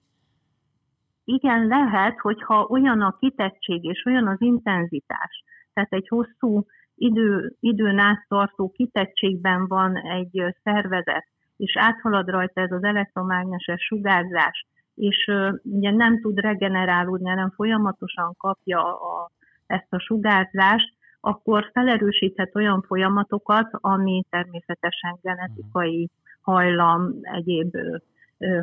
[1.25, 5.45] Igen, lehet, hogyha olyan a kitettség és olyan az intenzitás,
[5.79, 12.73] tehát egy hosszú idő, időn át tartó kitettségben van egy szervezet, és áthalad rajta ez
[12.73, 15.31] az elektromágneses sugárzás, és
[15.63, 19.31] ugye nem tud regenerálódni, hanem folyamatosan kapja a,
[19.67, 26.11] ezt a sugárzást, akkor felerősíthet olyan folyamatokat, ami természetesen genetikai
[26.41, 27.77] hajlam, egyéb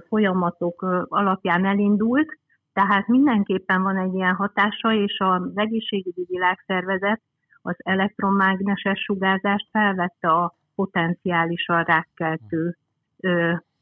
[0.08, 2.38] folyamatok alapján elindult,
[2.76, 7.22] tehát mindenképpen van egy ilyen hatása, és az egészségügyi világszervezet
[7.62, 12.78] az elektromágneses sugárzást felvette a potenciálisan rákkeltő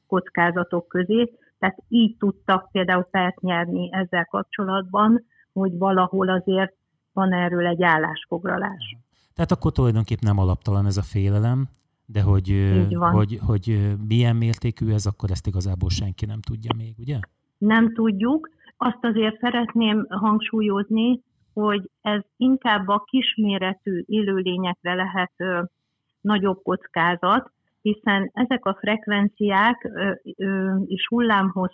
[0.07, 6.75] kockázatok közé, tehát így tudtak például pert nyerni ezzel kapcsolatban, hogy valahol azért
[7.13, 8.97] van erről egy állásfoglalás.
[9.33, 11.67] Tehát akkor tulajdonképpen nem alaptalan ez a félelem,
[12.05, 12.73] de hogy,
[13.11, 17.19] hogy, hogy milyen mértékű ez, akkor ezt igazából senki nem tudja még, ugye?
[17.57, 18.49] Nem tudjuk.
[18.85, 21.21] Azt azért szeretném hangsúlyozni,
[21.53, 25.61] hogy ez inkább a kisméretű élőlényekre lehet ö,
[26.21, 29.91] nagyobb kockázat, hiszen ezek a frekvenciák
[30.85, 31.71] és hullámhoz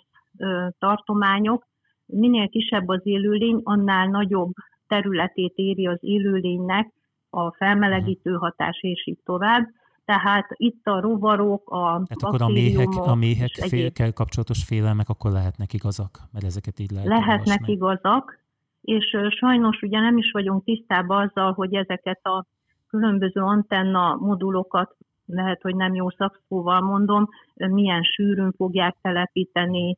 [0.78, 1.66] tartományok,
[2.06, 4.52] minél kisebb az élőlény, annál nagyobb
[4.86, 6.92] területét éri az élőlénynek
[7.30, 9.68] a felmelegítő hatás, és így tovább.
[10.10, 15.30] Tehát itt a rovarok, a Tehát akkor a méhek, a méhek félkel kapcsolatos félelmek akkor
[15.30, 17.72] lehetnek igazak, mert ezeket így lehet Lehetnek olvasni.
[17.72, 18.38] igazak,
[18.80, 22.46] és sajnos ugye nem is vagyunk tisztában azzal, hogy ezeket a
[22.88, 24.96] különböző antenna modulokat
[25.26, 29.96] lehet, hogy nem jó szakszóval mondom, milyen sűrűn fogják telepíteni,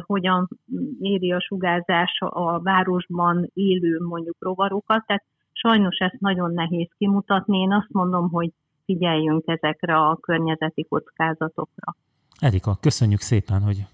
[0.00, 0.48] hogyan
[1.00, 7.58] éri a sugárzás a városban élő mondjuk rovarokat, tehát sajnos ezt nagyon nehéz kimutatni.
[7.58, 8.50] Én azt mondom, hogy
[8.86, 11.96] figyeljünk ezekre a környezeti kockázatokra.
[12.38, 13.86] Erika, köszönjük szépen, hogy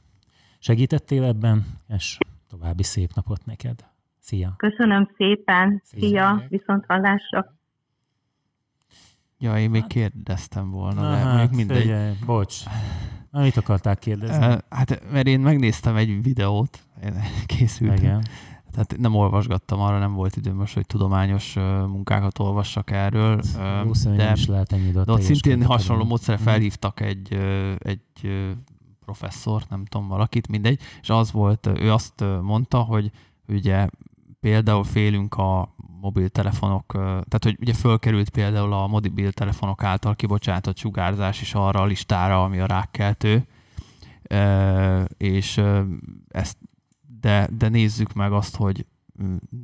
[0.58, 3.84] segítettél ebben, és további szép napot neked.
[4.18, 4.54] Szia!
[4.56, 5.80] Köszönöm szépen!
[5.84, 6.00] Szia!
[6.00, 6.44] Szia.
[6.48, 7.54] Viszont hallásra!
[9.38, 11.80] Ja, én még hát- kérdeztem volna, de hát, még mindegy.
[11.80, 12.56] Figyelj, bocs.
[13.30, 14.56] Mit akarták kérdezni?
[14.68, 16.78] Hát, mert én megnéztem egy videót,
[17.46, 17.96] készültem.
[17.96, 18.22] Igen.
[18.72, 21.54] Tehát nem olvasgattam, arra nem volt időm most, hogy tudományos
[21.86, 23.40] munkákat olvassak erről.
[24.16, 26.46] de, is lehet ennyi de ott szintén hasonló módszere mhm.
[26.46, 27.32] felhívtak egy,
[27.78, 28.00] egy
[29.04, 33.10] professzort, nem tudom, valakit, mindegy, és az volt, ő azt mondta, hogy
[33.48, 33.88] ugye
[34.40, 41.54] például félünk a mobiltelefonok, tehát hogy ugye fölkerült például a mobiltelefonok által kibocsátott sugárzás is
[41.54, 43.46] arra a listára, ami a rákkeltő,
[45.16, 45.62] és
[46.28, 46.58] ezt,
[47.22, 48.86] de, de nézzük meg azt, hogy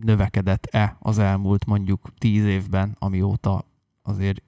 [0.00, 3.64] növekedett-e az elmúlt mondjuk tíz évben, amióta
[4.02, 4.42] azért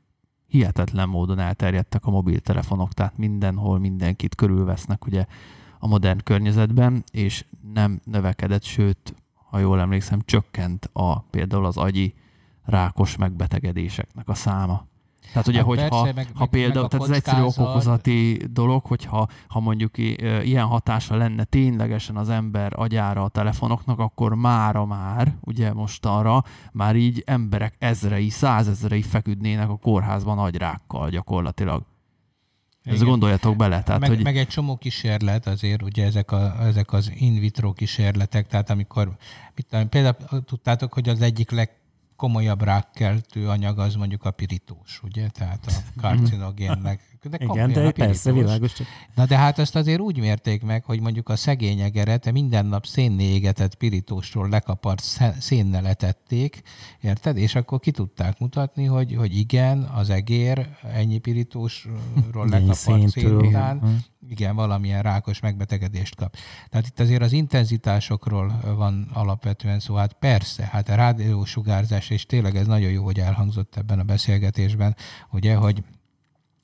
[0.47, 5.27] hihetetlen módon elterjedtek a mobiltelefonok, tehát mindenhol mindenkit körülvesznek ugye
[5.79, 12.15] a modern környezetben, és nem növekedett, sőt ha jól emlékszem, csökkent a, például az agyi
[12.65, 14.87] rákos megbetegedéseknek a száma.
[15.33, 19.29] Tehát ugye, hát hogyha persze, meg, ha például, meg tehát ez egyszerű okokozati dolog, hogyha
[19.49, 19.99] ha mondjuk
[20.43, 26.45] ilyen hatása lenne ténylegesen az ember agyára a telefonoknak, akkor mára már, ugye most arra,
[26.73, 31.83] már így emberek ezrei, százezrei feküdnének a kórházban agyrákkal gyakorlatilag.
[32.83, 33.83] Ez gondoljatok bele.
[33.83, 34.23] Tehát, meg, hogy...
[34.23, 39.17] meg egy csomó kísérlet azért, ugye ezek, a, ezek az in vitro kísérletek, tehát amikor,
[39.55, 41.80] mit tudom, például tudtátok, hogy az egyik leg
[42.21, 45.29] komolyabb rákkeltő anyag az mondjuk a pirítós, ugye?
[45.29, 46.01] Tehát a mhm.
[46.01, 47.10] karcinogénnek.
[47.23, 48.73] De Igen, de persze, világos.
[48.73, 48.87] Csak.
[49.15, 52.87] Na de hát ezt azért úgy mérték meg, hogy mondjuk a szegény egeret minden nap
[52.87, 55.03] szénné égetett pirítósról lekapart
[55.39, 56.63] szénnel etették,
[57.01, 57.37] érted?
[57.37, 64.03] És akkor ki tudták mutatni, hogy, hogy igen, az egér ennyi pirítósról lekapart szén után
[64.29, 66.37] igen, valamilyen rákos megbetegedést kap.
[66.69, 69.95] Tehát itt azért az intenzitásokról van alapvetően szó.
[69.95, 74.97] Hát persze, hát a rádiósugárzás, és tényleg ez nagyon jó, hogy elhangzott ebben a beszélgetésben,
[75.31, 75.83] ugye, hogy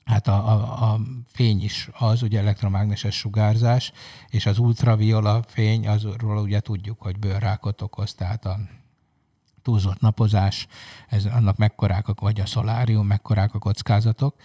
[0.07, 3.91] Hát a, a, a fény is az, ugye elektromágneses sugárzás,
[4.29, 8.59] és az ultraviola fény, azról ugye tudjuk, hogy bőrrákot okoz, tehát a
[9.61, 10.67] túlzott napozás,
[11.07, 14.35] ez annak mekkorák, vagy a szolárium, mekkorák a kockázatok,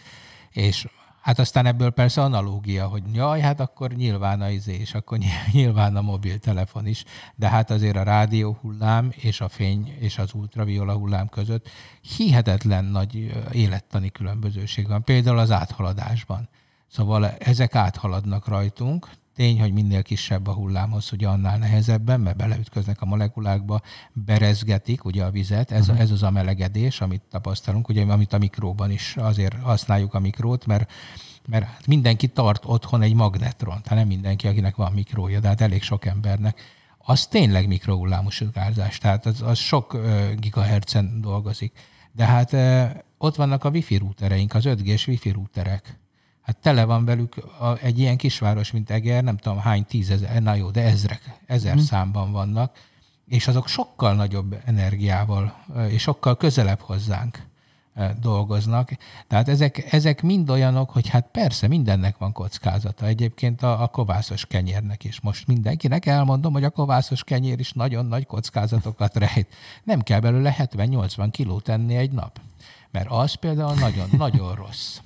[0.51, 0.87] és
[1.23, 5.19] Hát aztán ebből persze analógia, hogy jaj, hát akkor nyilván a izé, és akkor
[5.53, 7.05] nyilván a mobiltelefon is,
[7.35, 11.69] de hát azért a rádió hullám és a fény és az ultraviola hullám között
[12.17, 16.49] hihetetlen nagy élettani különbözőség van, például az áthaladásban.
[16.89, 23.03] Szóval ezek áthaladnak rajtunk, Tény, hogy minél kisebb a hullámhoz, ugye annál nehezebben, mert beleütköznek
[23.03, 23.81] a molekulákba,
[24.12, 26.03] berezgetik ugye a vizet, ez, uh-huh.
[26.03, 30.66] ez az a melegedés, amit tapasztalunk, ugye, amit a mikróban is azért használjuk a mikrót,
[30.66, 30.90] mert
[31.47, 35.61] mert hát mindenki tart otthon egy magnetron, tehát nem mindenki, akinek van mikrója, de hát
[35.61, 36.61] elég sok embernek.
[36.99, 39.97] Az tényleg mikrohullámú sugárzás, tehát az, az sok
[40.38, 41.79] gigahertzen dolgozik.
[42.12, 42.57] De hát
[43.18, 46.01] ott vannak a wifi routereink, az 5G-s wifi routerek
[46.53, 50.55] hát tele van velük a, egy ilyen kisváros, mint Eger, nem tudom hány tízezer, na
[50.55, 51.83] jó, de ezrek, ezer hmm.
[51.83, 52.77] számban vannak,
[53.29, 57.47] és azok sokkal nagyobb energiával, és sokkal közelebb hozzánk
[58.21, 58.91] dolgoznak.
[59.29, 63.07] Tehát ezek, ezek mind olyanok, hogy hát persze mindennek van kockázata.
[63.07, 65.21] Egyébként a, a kovászos kenyérnek is.
[65.21, 69.47] Most mindenkinek elmondom, hogy a kovászos kenyér is nagyon nagy kockázatokat rejt.
[69.85, 72.41] Nem kell belőle 70-80 kilót tenni egy nap.
[72.91, 74.99] Mert az például nagyon, nagyon rossz.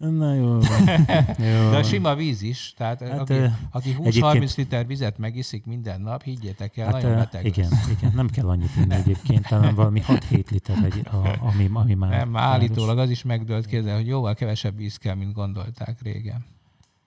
[0.00, 0.58] Na jó.
[1.52, 1.70] jó.
[1.70, 3.34] De a sima víz is, tehát hát, aki,
[3.70, 7.88] aki 20-30 liter vizet megiszik minden nap, higgyétek el, hát, nagyon beteg Igen, lesz.
[7.88, 12.10] igen, nem kell annyit inni egyébként, talán valami 6-7 liter, egy, a, ami, ami már...
[12.10, 16.44] Nem, már állítólag az is megdőlt kézzel, hogy jóval kevesebb víz kell, mint gondolták régen.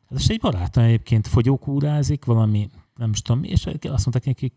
[0.09, 4.53] Hát és egy barátom egyébként fogyókúrázik, valami nem is tudom, és azt mondták nekik,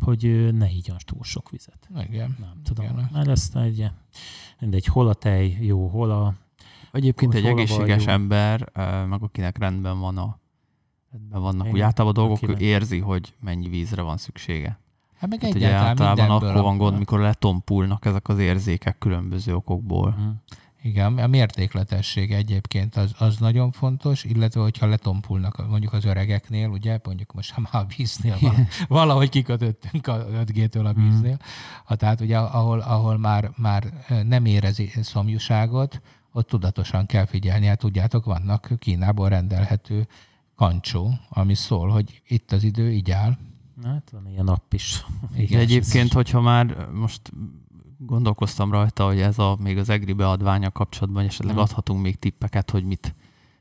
[0.00, 1.88] hogy ne igyan túl sok vizet.
[2.08, 2.36] Igen.
[2.40, 3.08] Nem tudom, igen.
[3.12, 3.90] mert ezt egy,
[4.60, 6.34] mindegy, hol a tej jó, hol a
[6.92, 8.70] Egyébként egy egészséges ember,
[9.08, 10.38] meg akinek rendben van a
[11.12, 12.60] rendben vannak Én, úgy általában dolgok, akinek...
[12.60, 14.78] ő érzi, hogy mennyi vízre van szüksége.
[15.16, 20.10] Hát meg hát ugye általában akkor van gond, mikor letompulnak ezek az érzékek különböző okokból.
[20.10, 20.42] Hmm.
[20.82, 26.98] Igen, a mértékletesség egyébként az, az nagyon fontos, illetve hogyha letompulnak mondjuk az öregeknél, ugye,
[27.04, 28.38] mondjuk most már a víznél
[28.88, 31.46] valahogy kikötöttünk a 5G-től a víznél, hmm.
[31.84, 33.92] ha, tehát ugye ahol, ahol már, már
[34.24, 36.00] nem érezi szomjúságot,
[36.32, 37.66] ott tudatosan kell figyelni.
[37.66, 40.06] Hát tudjátok, vannak Kínából rendelhető
[40.56, 43.36] kancsó, ami szól, hogy itt az idő, így áll.
[43.84, 45.06] Hát van ilyen nap is.
[45.34, 47.32] Igen, egyébként, hogyha már most
[47.98, 51.62] gondolkoztam rajta, hogy ez a még az EGRI beadványa kapcsolatban esetleg hmm.
[51.62, 53.14] adhatunk még tippeket, hogy mit,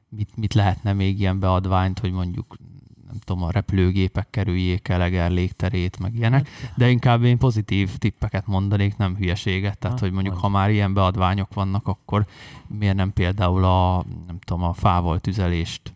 [0.09, 2.55] mit, mit lehetne még ilyen beadványt, hogy mondjuk
[3.09, 7.97] nem tudom, a repülőgépek kerüljék el Eger légterét, meg ilyenek, hát, de inkább én pozitív
[7.97, 9.77] tippeket mondanék, nem hülyeséget.
[9.77, 12.25] Tehát, hát, hogy mondjuk, ha már ilyen beadványok vannak, akkor
[12.67, 15.93] miért nem például a, nem tudom, a fával tüzelést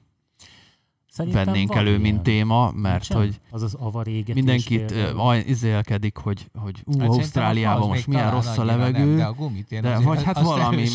[1.13, 2.01] Szerintem vennénk elő, ilyen.
[2.01, 3.17] mint téma, mert Nincsen?
[3.17, 4.93] hogy az az avarégetés mindenkit
[5.45, 9.81] izélkedik, hogy, hogy ú, hát Ausztráliában most milyen rossz a levegő, nem, de, a gumit
[9.81, 10.87] de vagy hát valami,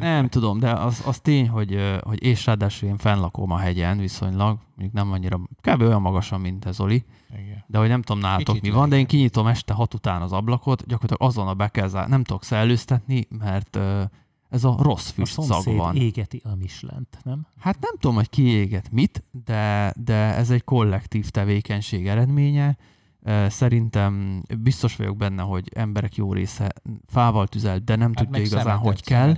[0.00, 4.58] nem tudom, de az, az tény, hogy, hogy és ráadásul én fennlakom a hegyen viszonylag,
[4.74, 5.80] mondjuk nem annyira, kb.
[5.80, 7.64] olyan magasan, mint ez Oli, Igen.
[7.66, 10.32] de hogy nem tudom nálatok Kicsit mi van, de én kinyitom este hat után az
[10.32, 13.78] ablakot, gyakorlatilag azon a be kell nem tudok szellőztetni, mert
[14.48, 15.96] ez a rossz füst a szag van.
[15.96, 17.46] égeti a mislent, nem?
[17.58, 22.76] Hát nem tudom, hogy ki éget mit, de, de ez egy kollektív tevékenység eredménye.
[23.48, 26.72] Szerintem biztos vagyok benne, hogy emberek jó része
[27.06, 29.36] fával tüzel, de nem hát tudja igazán, hogy kell.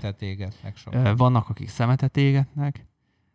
[1.17, 2.90] Vannak, akik szemetet égetnek.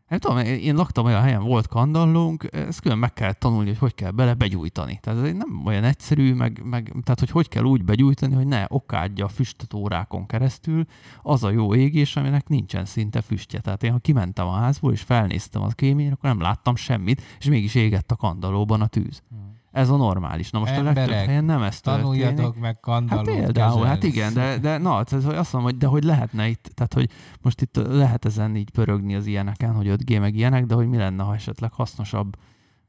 [0.07, 3.95] Nem tudom, én laktam olyan helyen, volt kandallónk, ezt külön meg kell tanulni, hogy hogy
[3.95, 4.99] kell bele begyújtani.
[5.01, 8.65] Tehát ez nem olyan egyszerű, meg, meg, tehát hogy hogy kell úgy begyújtani, hogy ne
[8.67, 10.85] okádja a füstöt órákon keresztül
[11.21, 13.59] az a jó égés, aminek nincsen szinte füstje.
[13.59, 17.45] Tehát én, ha kimentem a házból és felnéztem az kéményre, akkor nem láttam semmit, és
[17.45, 19.23] mégis égett a kandallóban a tűz.
[19.29, 19.63] Hmm.
[19.75, 20.49] Ez a normális.
[20.49, 24.33] Na most Emberek, a legtöbb helyen nem ezt Tanuljatok meg kandallót Hát például, hát igen,
[24.33, 27.09] de, de na, ez, hogy azt mondom, hogy de hogy lehetne itt, tehát hogy
[27.41, 30.97] most itt lehet ezen így pörögni az ilyeneken, hogy 5G meg ilyenek, de hogy mi
[30.97, 32.37] lenne, ha esetleg hasznosabb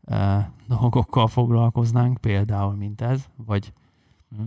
[0.04, 3.72] eh, dolgokkal foglalkoznánk, például, mint ez, vagy
[4.36, 4.42] hm?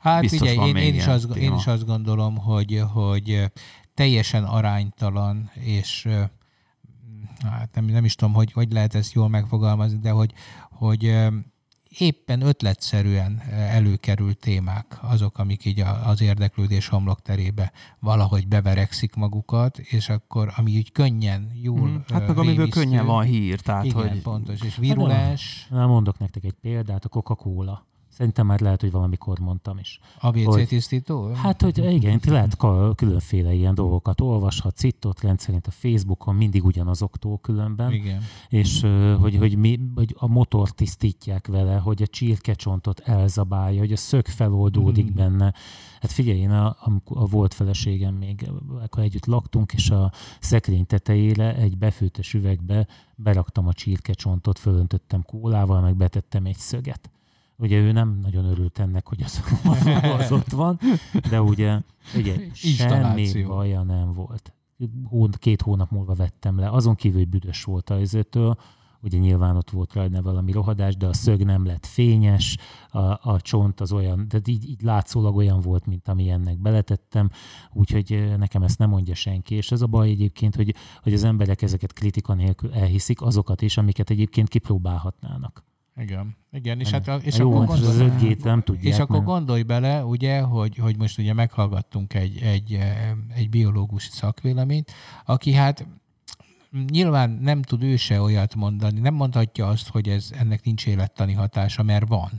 [0.00, 3.50] Hát ugye én, én, is azt, én is azt gondolom, hogy, hogy
[3.94, 6.08] teljesen aránytalan, és
[7.42, 10.32] hát nem, nem is tudom, hogy, hogy lehet ezt jól megfogalmazni, de hogy,
[10.82, 11.16] hogy
[11.98, 20.52] éppen ötletszerűen előkerült témák azok, amik így az érdeklődés homlokterébe valahogy beverekszik magukat, és akkor
[20.56, 22.04] ami úgy könnyen, jól hmm.
[22.08, 24.22] Hát meg amiből könnyen van hír, tehát igen, hogy...
[24.22, 25.66] pontos, és virulás.
[25.70, 27.86] Hát, mondok nektek egy példát, a Coca-Cola.
[28.12, 30.00] Szerintem már lehet, hogy valamikor mondtam is.
[30.20, 31.32] ABC tisztító?
[31.32, 32.56] Hát, hogy igen, lehet
[32.94, 37.92] különféle ilyen dolgokat olvashatsz itt, ott rendszerint a Facebookon mindig ugyanazoktól különben.
[37.92, 38.22] Igen.
[38.48, 38.80] És
[39.20, 44.26] hogy, hogy, mi, hogy a motor tisztítják vele, hogy a csirkecsontot elzabálja, hogy a szög
[44.26, 45.14] feloldódik mm.
[45.14, 45.54] benne.
[46.00, 48.50] Hát figyelj, én a, a, a volt feleségem még,
[48.82, 52.86] akkor együtt laktunk, és a szekrény tetejére egy befőttes üvegbe
[53.16, 57.10] beraktam a csirkecsontot, fölöntöttem kólával, meg betettem egy szöget
[57.62, 59.42] Ugye ő nem nagyon örült ennek, hogy az,
[60.18, 60.78] az ott van,
[61.30, 61.80] de ugye,
[62.16, 64.52] ugye semmi baja nem volt.
[65.38, 66.70] Két hónap múlva vettem le.
[66.70, 68.56] Azon kívül, hogy büdös volt a izőtől,
[69.02, 72.56] ugye nyilván ott volt rajta valami rohadás, de a szög nem lett fényes,
[72.88, 77.30] a, a csont az olyan, de így, így látszólag olyan volt, mint ami ennek beletettem,
[77.72, 81.62] úgyhogy nekem ezt nem mondja senki, és ez a baj egyébként, hogy, hogy az emberek
[81.62, 85.70] ezeket kritika nélkül elhiszik, azokat is, amiket egyébként kipróbálhatnának.
[85.96, 86.36] Igen.
[86.52, 90.04] Igen, és, hát, és, Jó, akkor, gondolj, az 5 nem tudják, és akkor gondolj bele,
[90.04, 92.78] ugye, hogy, hogy most ugye meghallgattunk egy, egy,
[93.34, 94.92] egy biológus szakvéleményt,
[95.24, 95.86] aki hát
[96.90, 101.32] nyilván nem tud ő se olyat mondani, nem mondhatja azt, hogy ez ennek nincs élettani
[101.32, 102.30] hatása, mert van.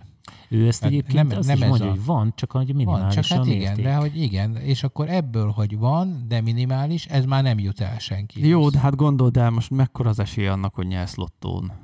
[0.50, 1.90] Ő ezt hát egyébként nem, azt nem is mondja, a...
[1.90, 5.50] hogy van, csak hogy minimális van, csak hát igen, de hogy igen, és akkor ebből,
[5.50, 8.48] hogy van, de minimális, ez már nem jut el senki.
[8.48, 11.83] Jó, de hát gondold el, most mekkora az esély annak, hogy nyersz lottón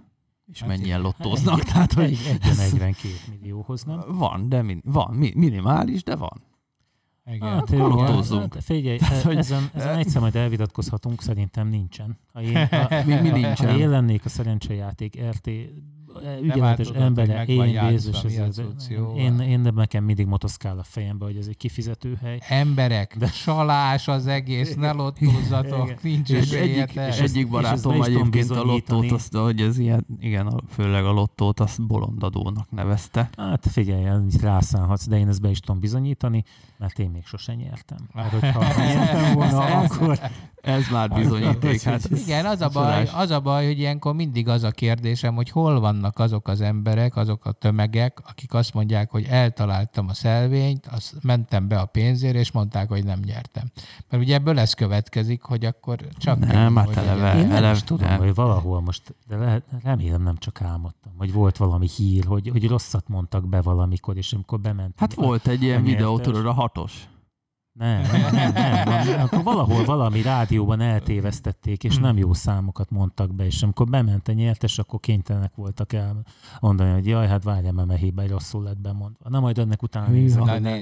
[0.51, 1.59] és hát mennyien lottóznak.
[1.59, 4.03] Egy, tehát, hogy egy, 42 millióhoz, nem?
[4.07, 6.47] Van, de min, van, minimális, de van.
[7.25, 7.49] Igen.
[7.49, 8.53] Hát, akkor lottózzunk.
[8.53, 9.37] Hát, figyelj, Tehát, hogy...
[9.37, 12.19] ezen, ezen egyszer majd elvitatkozhatunk, szerintem nincsen.
[12.33, 13.71] Ha én, ha, mi, mi nincsen?
[13.71, 15.49] Ha én lennék a szerencsejáték RT
[16.41, 18.61] ügyeletes embere, én Jézus, ez, ez,
[19.15, 22.39] én, én de nekem mindig motoszkál a fejembe, hogy ez egy kifizető hely.
[22.49, 23.27] Emberek, de...
[23.27, 29.35] salás az egész, ne lottózzatok, nincs és egyik, és egyik barátom egyébként a lottót, azt,
[29.35, 33.29] hogy ez ilyen, igen, főleg a lottót, azt bolondadónak nevezte.
[33.37, 34.07] Hát figyelj,
[34.41, 36.43] rászállhatsz, de én ezt be is tudom bizonyítani,
[36.77, 37.97] mert én még sosem nyertem.
[38.19, 40.19] Hát, hogyha nyertem volna, akkor
[40.61, 41.81] ez már bizonyíték.
[41.81, 45.49] Hát Igen, az a, baj, az a baj, hogy ilyenkor mindig az a kérdésem, hogy
[45.49, 50.87] hol vannak azok az emberek, azok a tömegek, akik azt mondják, hogy eltaláltam a szelvényt,
[50.87, 53.63] azt mentem be a pénzért, és mondták, hogy nem nyertem.
[54.09, 56.39] Mert ugye ebből ez következik, hogy akkor csak...
[56.39, 58.17] Nem, hát eleve, Én nem eleve, is tudom, nem.
[58.17, 62.67] hogy valahol most, de lehet, remélem nem csak álmodtam, hogy volt valami hír, hogy, hogy
[62.67, 64.93] rosszat mondtak be valamikor, és amikor bement.
[64.97, 67.09] Hát volt egy ilyen videó, tudod, a hatos
[67.73, 68.01] Nem,
[68.31, 69.21] nem, nem, nem.
[69.21, 74.31] Akkor valahol valami rádióban eltévesztették, és nem jó számokat mondtak be, és amikor bement a
[74.31, 76.25] nyertes, akkor kénytelenek voltak el
[76.59, 79.29] mondani, hogy jaj, hát várjál, mert mehébe rosszul lett bemondva.
[79.29, 80.43] Na majd ennek utána nézek.
[80.43, 80.79] Ne, ne,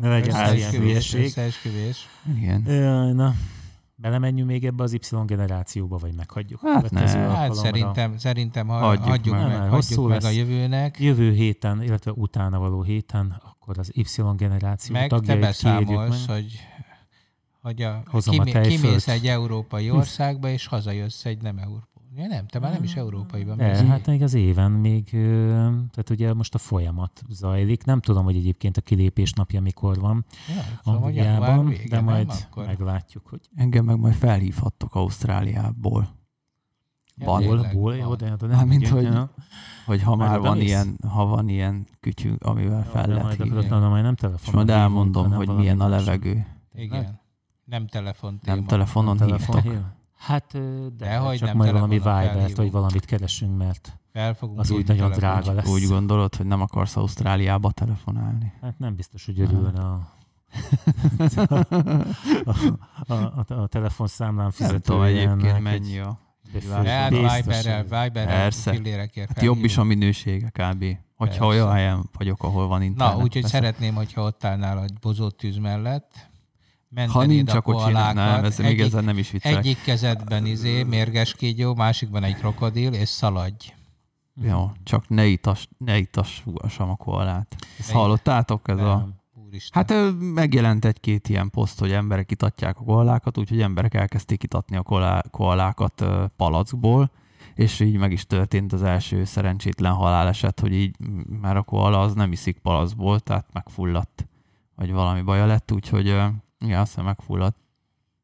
[0.00, 1.34] ne legyen ilyen hülyeség.
[2.36, 2.62] Igen.
[3.14, 3.34] Na,
[4.00, 6.60] Belemenjünk még ebbe az Y generációba, vagy meghagyjuk?
[6.60, 7.08] Hát, ne.
[7.08, 11.00] hát szerintem, szerintem ha hagyjuk, hagyjuk meg, meg, hagyjuk meg a jövőnek.
[11.00, 16.36] Jövő héten, illetve utána való héten, akkor az Y generáció meg tagjait te beszámolsz, meg.
[16.36, 16.60] hogy,
[17.60, 22.58] hogy a, kimé, kimész egy európai országba, és hazajössz egy nem európai Ja, nem, te
[22.58, 25.10] már nem is európaiban De, hát még az éven még,
[25.90, 27.84] tehát ugye most a folyamat zajlik.
[27.84, 30.24] Nem tudom, hogy egyébként a kilépés napja mikor van
[30.84, 32.66] ja, Angliában, vége, de majd akkor...
[32.66, 33.40] meglátjuk, hogy...
[33.54, 36.08] Engem meg majd felhívhattok Ausztráliából.
[37.14, 39.08] Ból, ból, jó, de, de nem mint, hogy,
[39.86, 43.66] hogy ha már van ilyen, ha van ilyen kütyű, amivel fel jó, lehet hívni.
[43.66, 44.46] De majd nem telefonon.
[44.46, 46.46] És majd elmondom, hogy milyen a levegő.
[46.74, 47.20] Igen.
[47.64, 49.62] Nem telefon Nem telefonon hívtok.
[50.18, 53.98] Hát, de, de hogy csak majd valami viber vagy valamit keresünk, mert
[54.56, 55.68] az úgy nagyon drága lesz.
[55.68, 58.52] Úgy gondolod, hogy nem akarsz Ausztráliába telefonálni?
[58.60, 60.16] Hát nem biztos, hogy örülne a
[61.46, 62.54] a,
[63.06, 65.04] a, a, a telefonszámlán fizető.
[65.04, 66.18] egyébként mennyi a
[66.52, 70.84] Hát Viberrel, Viberrel fillérekért hát jobb is a minősége kb.
[71.16, 71.44] Hogyha Persze.
[71.44, 73.16] olyan helyen vagyok, ahol van internet.
[73.16, 76.27] Na, úgyhogy szeretném, hogyha ott állnál a bozót tűz mellett,
[77.08, 79.58] ha nincs, akkor csinál, nem, ez egyik, még ezzel nem is viccelek.
[79.58, 83.72] Egyik kezedben izé, mérges kígyó, másikban egy krokodil, és szaladj.
[84.42, 87.56] Jó, csak ne itas, ne itassam a koalát.
[87.78, 88.68] Ezt hallottátok?
[88.68, 88.86] Ez nem.
[88.86, 89.08] a...
[89.46, 89.84] Úristen.
[89.86, 95.22] Hát megjelent egy-két ilyen poszt, hogy emberek itatják a koalákat, úgyhogy emberek elkezdték itatni a
[95.30, 96.04] koalákat
[96.36, 97.10] palackból,
[97.54, 100.96] és így meg is történt az első szerencsétlen haláleset, hogy így,
[101.40, 104.28] mert a koala az nem iszik palackból, tehát megfulladt,
[104.74, 106.16] vagy valami baja lett, úgyhogy
[106.60, 107.56] igen, azt hiszem megfulladt.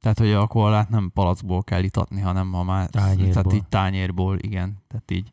[0.01, 2.89] Tehát, hogy a koalát nem palackból kell itatni, hanem ha már...
[2.91, 3.33] Tányérból.
[3.33, 4.83] Tehát így tányérból, igen.
[4.89, 5.33] Tehát így.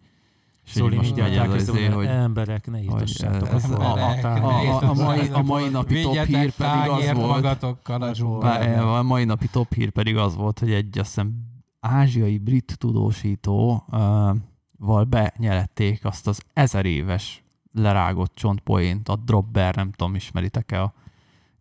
[0.65, 3.49] És Szóli most így az azért, hogy emberek, ne itassátok.
[3.49, 7.27] Ez, a, a, a, a, mai, a mai napi top hír pedig az volt.
[7.27, 11.33] Magatokkal a, a mai napi top hír pedig az volt, hogy egy azt hiszem
[11.79, 14.35] ázsiai brit tudósító uh,
[14.77, 17.43] val benyelették azt az ezer éves
[17.73, 20.93] lerágott csontpoént, a dropper, nem tudom, ismeritek-e a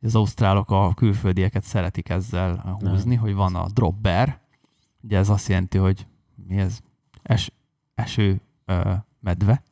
[0.01, 3.23] az ausztrálok a külföldieket szeretik ezzel húzni, Nem.
[3.23, 4.41] hogy van a dropper,
[5.03, 6.07] ugye ez azt jelenti, hogy
[6.47, 6.81] mi ez?
[7.23, 7.53] Es,
[7.95, 9.63] eső ö, medve,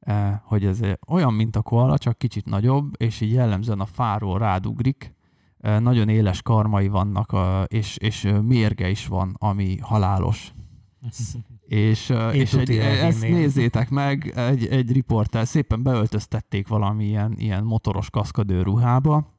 [0.00, 4.38] e, hogy ez olyan, mint a koala, csak kicsit nagyobb, és így jellemzően a fáról
[4.38, 5.14] rádugrik,
[5.60, 10.52] e, nagyon éles karmai vannak, a, és, és mérge is van, ami halálos.
[11.72, 18.64] és, és egy, ezt nézzétek meg, egy, egy riporter szépen beöltöztették valamilyen ilyen motoros kaszkadőr
[18.64, 19.34] ruhába,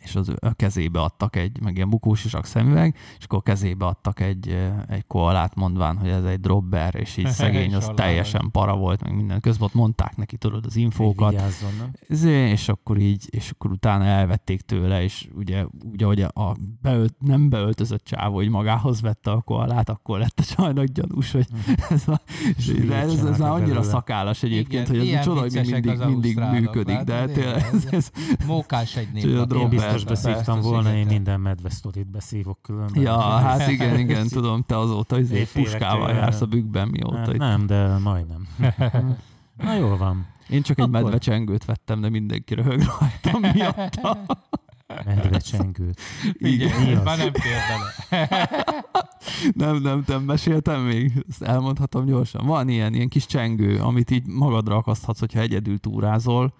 [0.00, 3.86] és az a kezébe adtak egy, meg ilyen bukós isak szemüveg, és akkor a kezébe
[3.86, 8.76] adtak egy, egy koalát mondván, hogy ez egy dropper, és így szegény, az teljesen para
[8.76, 9.40] volt, meg minden.
[9.40, 11.32] Közben ott mondták neki, tudod, az infókat.
[12.52, 17.48] És akkor így, és akkor utána elvették tőle, és ugye, ugye hogy a beölt, nem
[17.48, 21.72] beöltözött csávó, hogy magához vette a koalát, akkor lett a csajnak gyanús, hogy mhm.
[21.94, 22.20] ez, a,
[22.56, 26.38] és ez, ez, ez már annyira szakállas egyébként, Igen, hogy ez csoda, hogy mindig, mindig
[26.38, 28.10] működik, de tényleg ez, ez,
[28.46, 29.24] Mókás egy nép
[29.78, 33.02] biztos beszívtam volna, én minden medve sztorit beszívok különben.
[33.02, 37.16] Ja, hát igen, igen, tudom, te azóta izé puskával jársz a bükkben mióta.
[37.16, 38.48] Hát nem, de majdnem.
[39.64, 40.26] Na jól van.
[40.48, 44.18] Én csak egy medve csengőt vettem, de mindenki röhög rajtam miatta.
[45.50, 46.00] csengőt.
[46.32, 48.48] Igen, már nem fér bele.
[49.54, 52.46] nem, nem, nem meséltem még, ezt elmondhatom gyorsan.
[52.46, 56.54] Van ilyen, ilyen kis csengő, amit így magadra akaszthatsz, hogyha egyedül túrázol,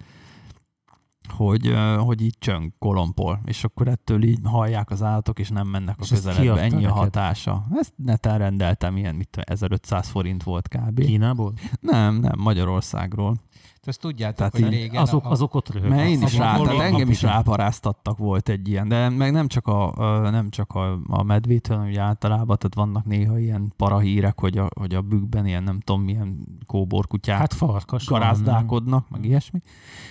[1.31, 5.97] hogy, hogy így csöng kolompol, és akkor ettől így hallják az állatok, és nem mennek
[5.99, 6.61] a közeledbe.
[6.61, 7.67] Ennyi a hatása.
[7.75, 11.01] Ezt neten rendeltem, ilyen mit 1500 forint volt kb.
[11.01, 11.53] Kínából?
[11.81, 13.37] Nem, nem, Magyarországról.
[13.85, 15.03] Ezt tudjátok, tehát hogy régen...
[15.03, 15.91] Azok, a, azok ott röhög.
[15.91, 19.67] Mert én is rá, tehát engem is ráparáztattak volt egy ilyen, de meg nem csak
[19.67, 19.93] a,
[20.31, 24.69] nem csak a, a medvétől, hanem úgy általában, tehát vannak néha ilyen parahírek, hogy a,
[24.79, 29.61] hogy a bükkben ilyen nem tudom milyen kóborkutyák hát farkas garázdálkodnak, meg ilyesmi.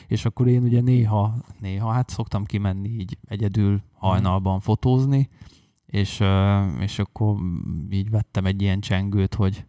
[0.07, 5.29] És akkor én ugye néha, néha hát szoktam kimenni így egyedül hajnalban fotózni,
[5.85, 6.23] és,
[6.79, 7.35] és akkor
[7.89, 9.65] így vettem egy ilyen csengőt, hogy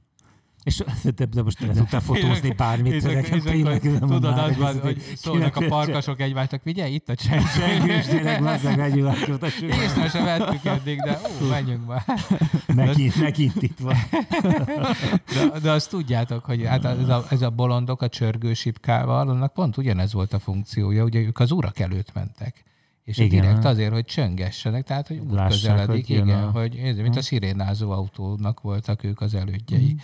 [0.69, 0.83] és
[1.17, 2.93] de, de most le tudtál fotózni bármit.
[2.93, 7.15] És, és, és tényleg tudod, az van, hogy szólnak a parkasok egymásnak, figyelj, itt a
[7.15, 7.93] csengő.
[7.99, 8.97] és tényleg vazzag egy
[9.61, 12.05] Észre sem vettük eddig, de ó, menjünk már.
[12.75, 13.97] Megint, megint itt van.
[15.35, 19.77] De, de azt tudjátok, hogy hát ez a, ez a bolondok a csörgősipkával, annak pont
[19.77, 22.65] ugyanez volt a funkciója, ugye ők az urak előtt mentek
[23.05, 26.51] És igen, direkt azért, hogy csöngessenek, tehát hogy Lássák, közeledik, hogy igen, a...
[26.51, 29.93] hogy mint a szirénázó autónak voltak ők az elődjei.
[29.93, 29.97] Mm.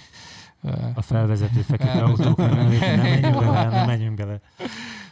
[0.95, 4.41] A felvezető fekete autók, nem, nem menjünk bele, nem menjünk bele.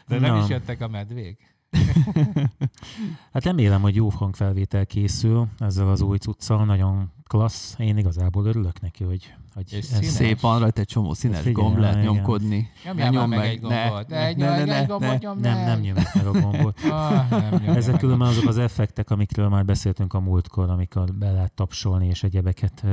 [0.07, 1.57] De nem is jöttek a medvék?
[3.33, 7.75] hát remélem, hogy jó hangfelvétel készül ezzel az új cuccal, nagyon klassz.
[7.79, 11.55] Én igazából örülök neki, hogy hogy és ez szép van rajta egy csomó színes Figyelj,
[11.55, 12.13] gomb lehet igen.
[12.13, 12.71] nyomkodni.
[12.85, 14.09] Nyomjál nyom meg, meg egy gombot.
[14.09, 16.79] Ne, ne, ne, ne, egy gombot nyom nem, nem nyomjuk meg a gombot.
[16.91, 21.53] ah, nem Ezek különben azok az effektek, amikről már beszéltünk a múltkor, amikor be lehet
[21.53, 22.85] tapsolni és egyebeket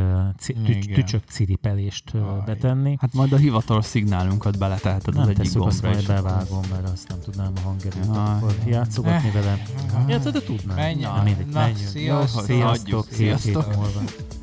[0.94, 2.12] tücsök ciripelést
[2.46, 2.96] betenni.
[3.00, 5.70] Hát majd a hivatalos szignálunkat beleteheted az egyik gombra.
[5.70, 9.62] azt majd bevágom, mert azt nem tudnám a hangerőt akkor játszogatni vele.
[10.08, 10.76] Ja, de tudnám.
[10.76, 11.78] Menj, na, mindegy, menjünk.
[11.78, 12.44] Sziasztok.
[12.44, 13.06] Sziasztok.
[13.12, 14.38] Sziasztok.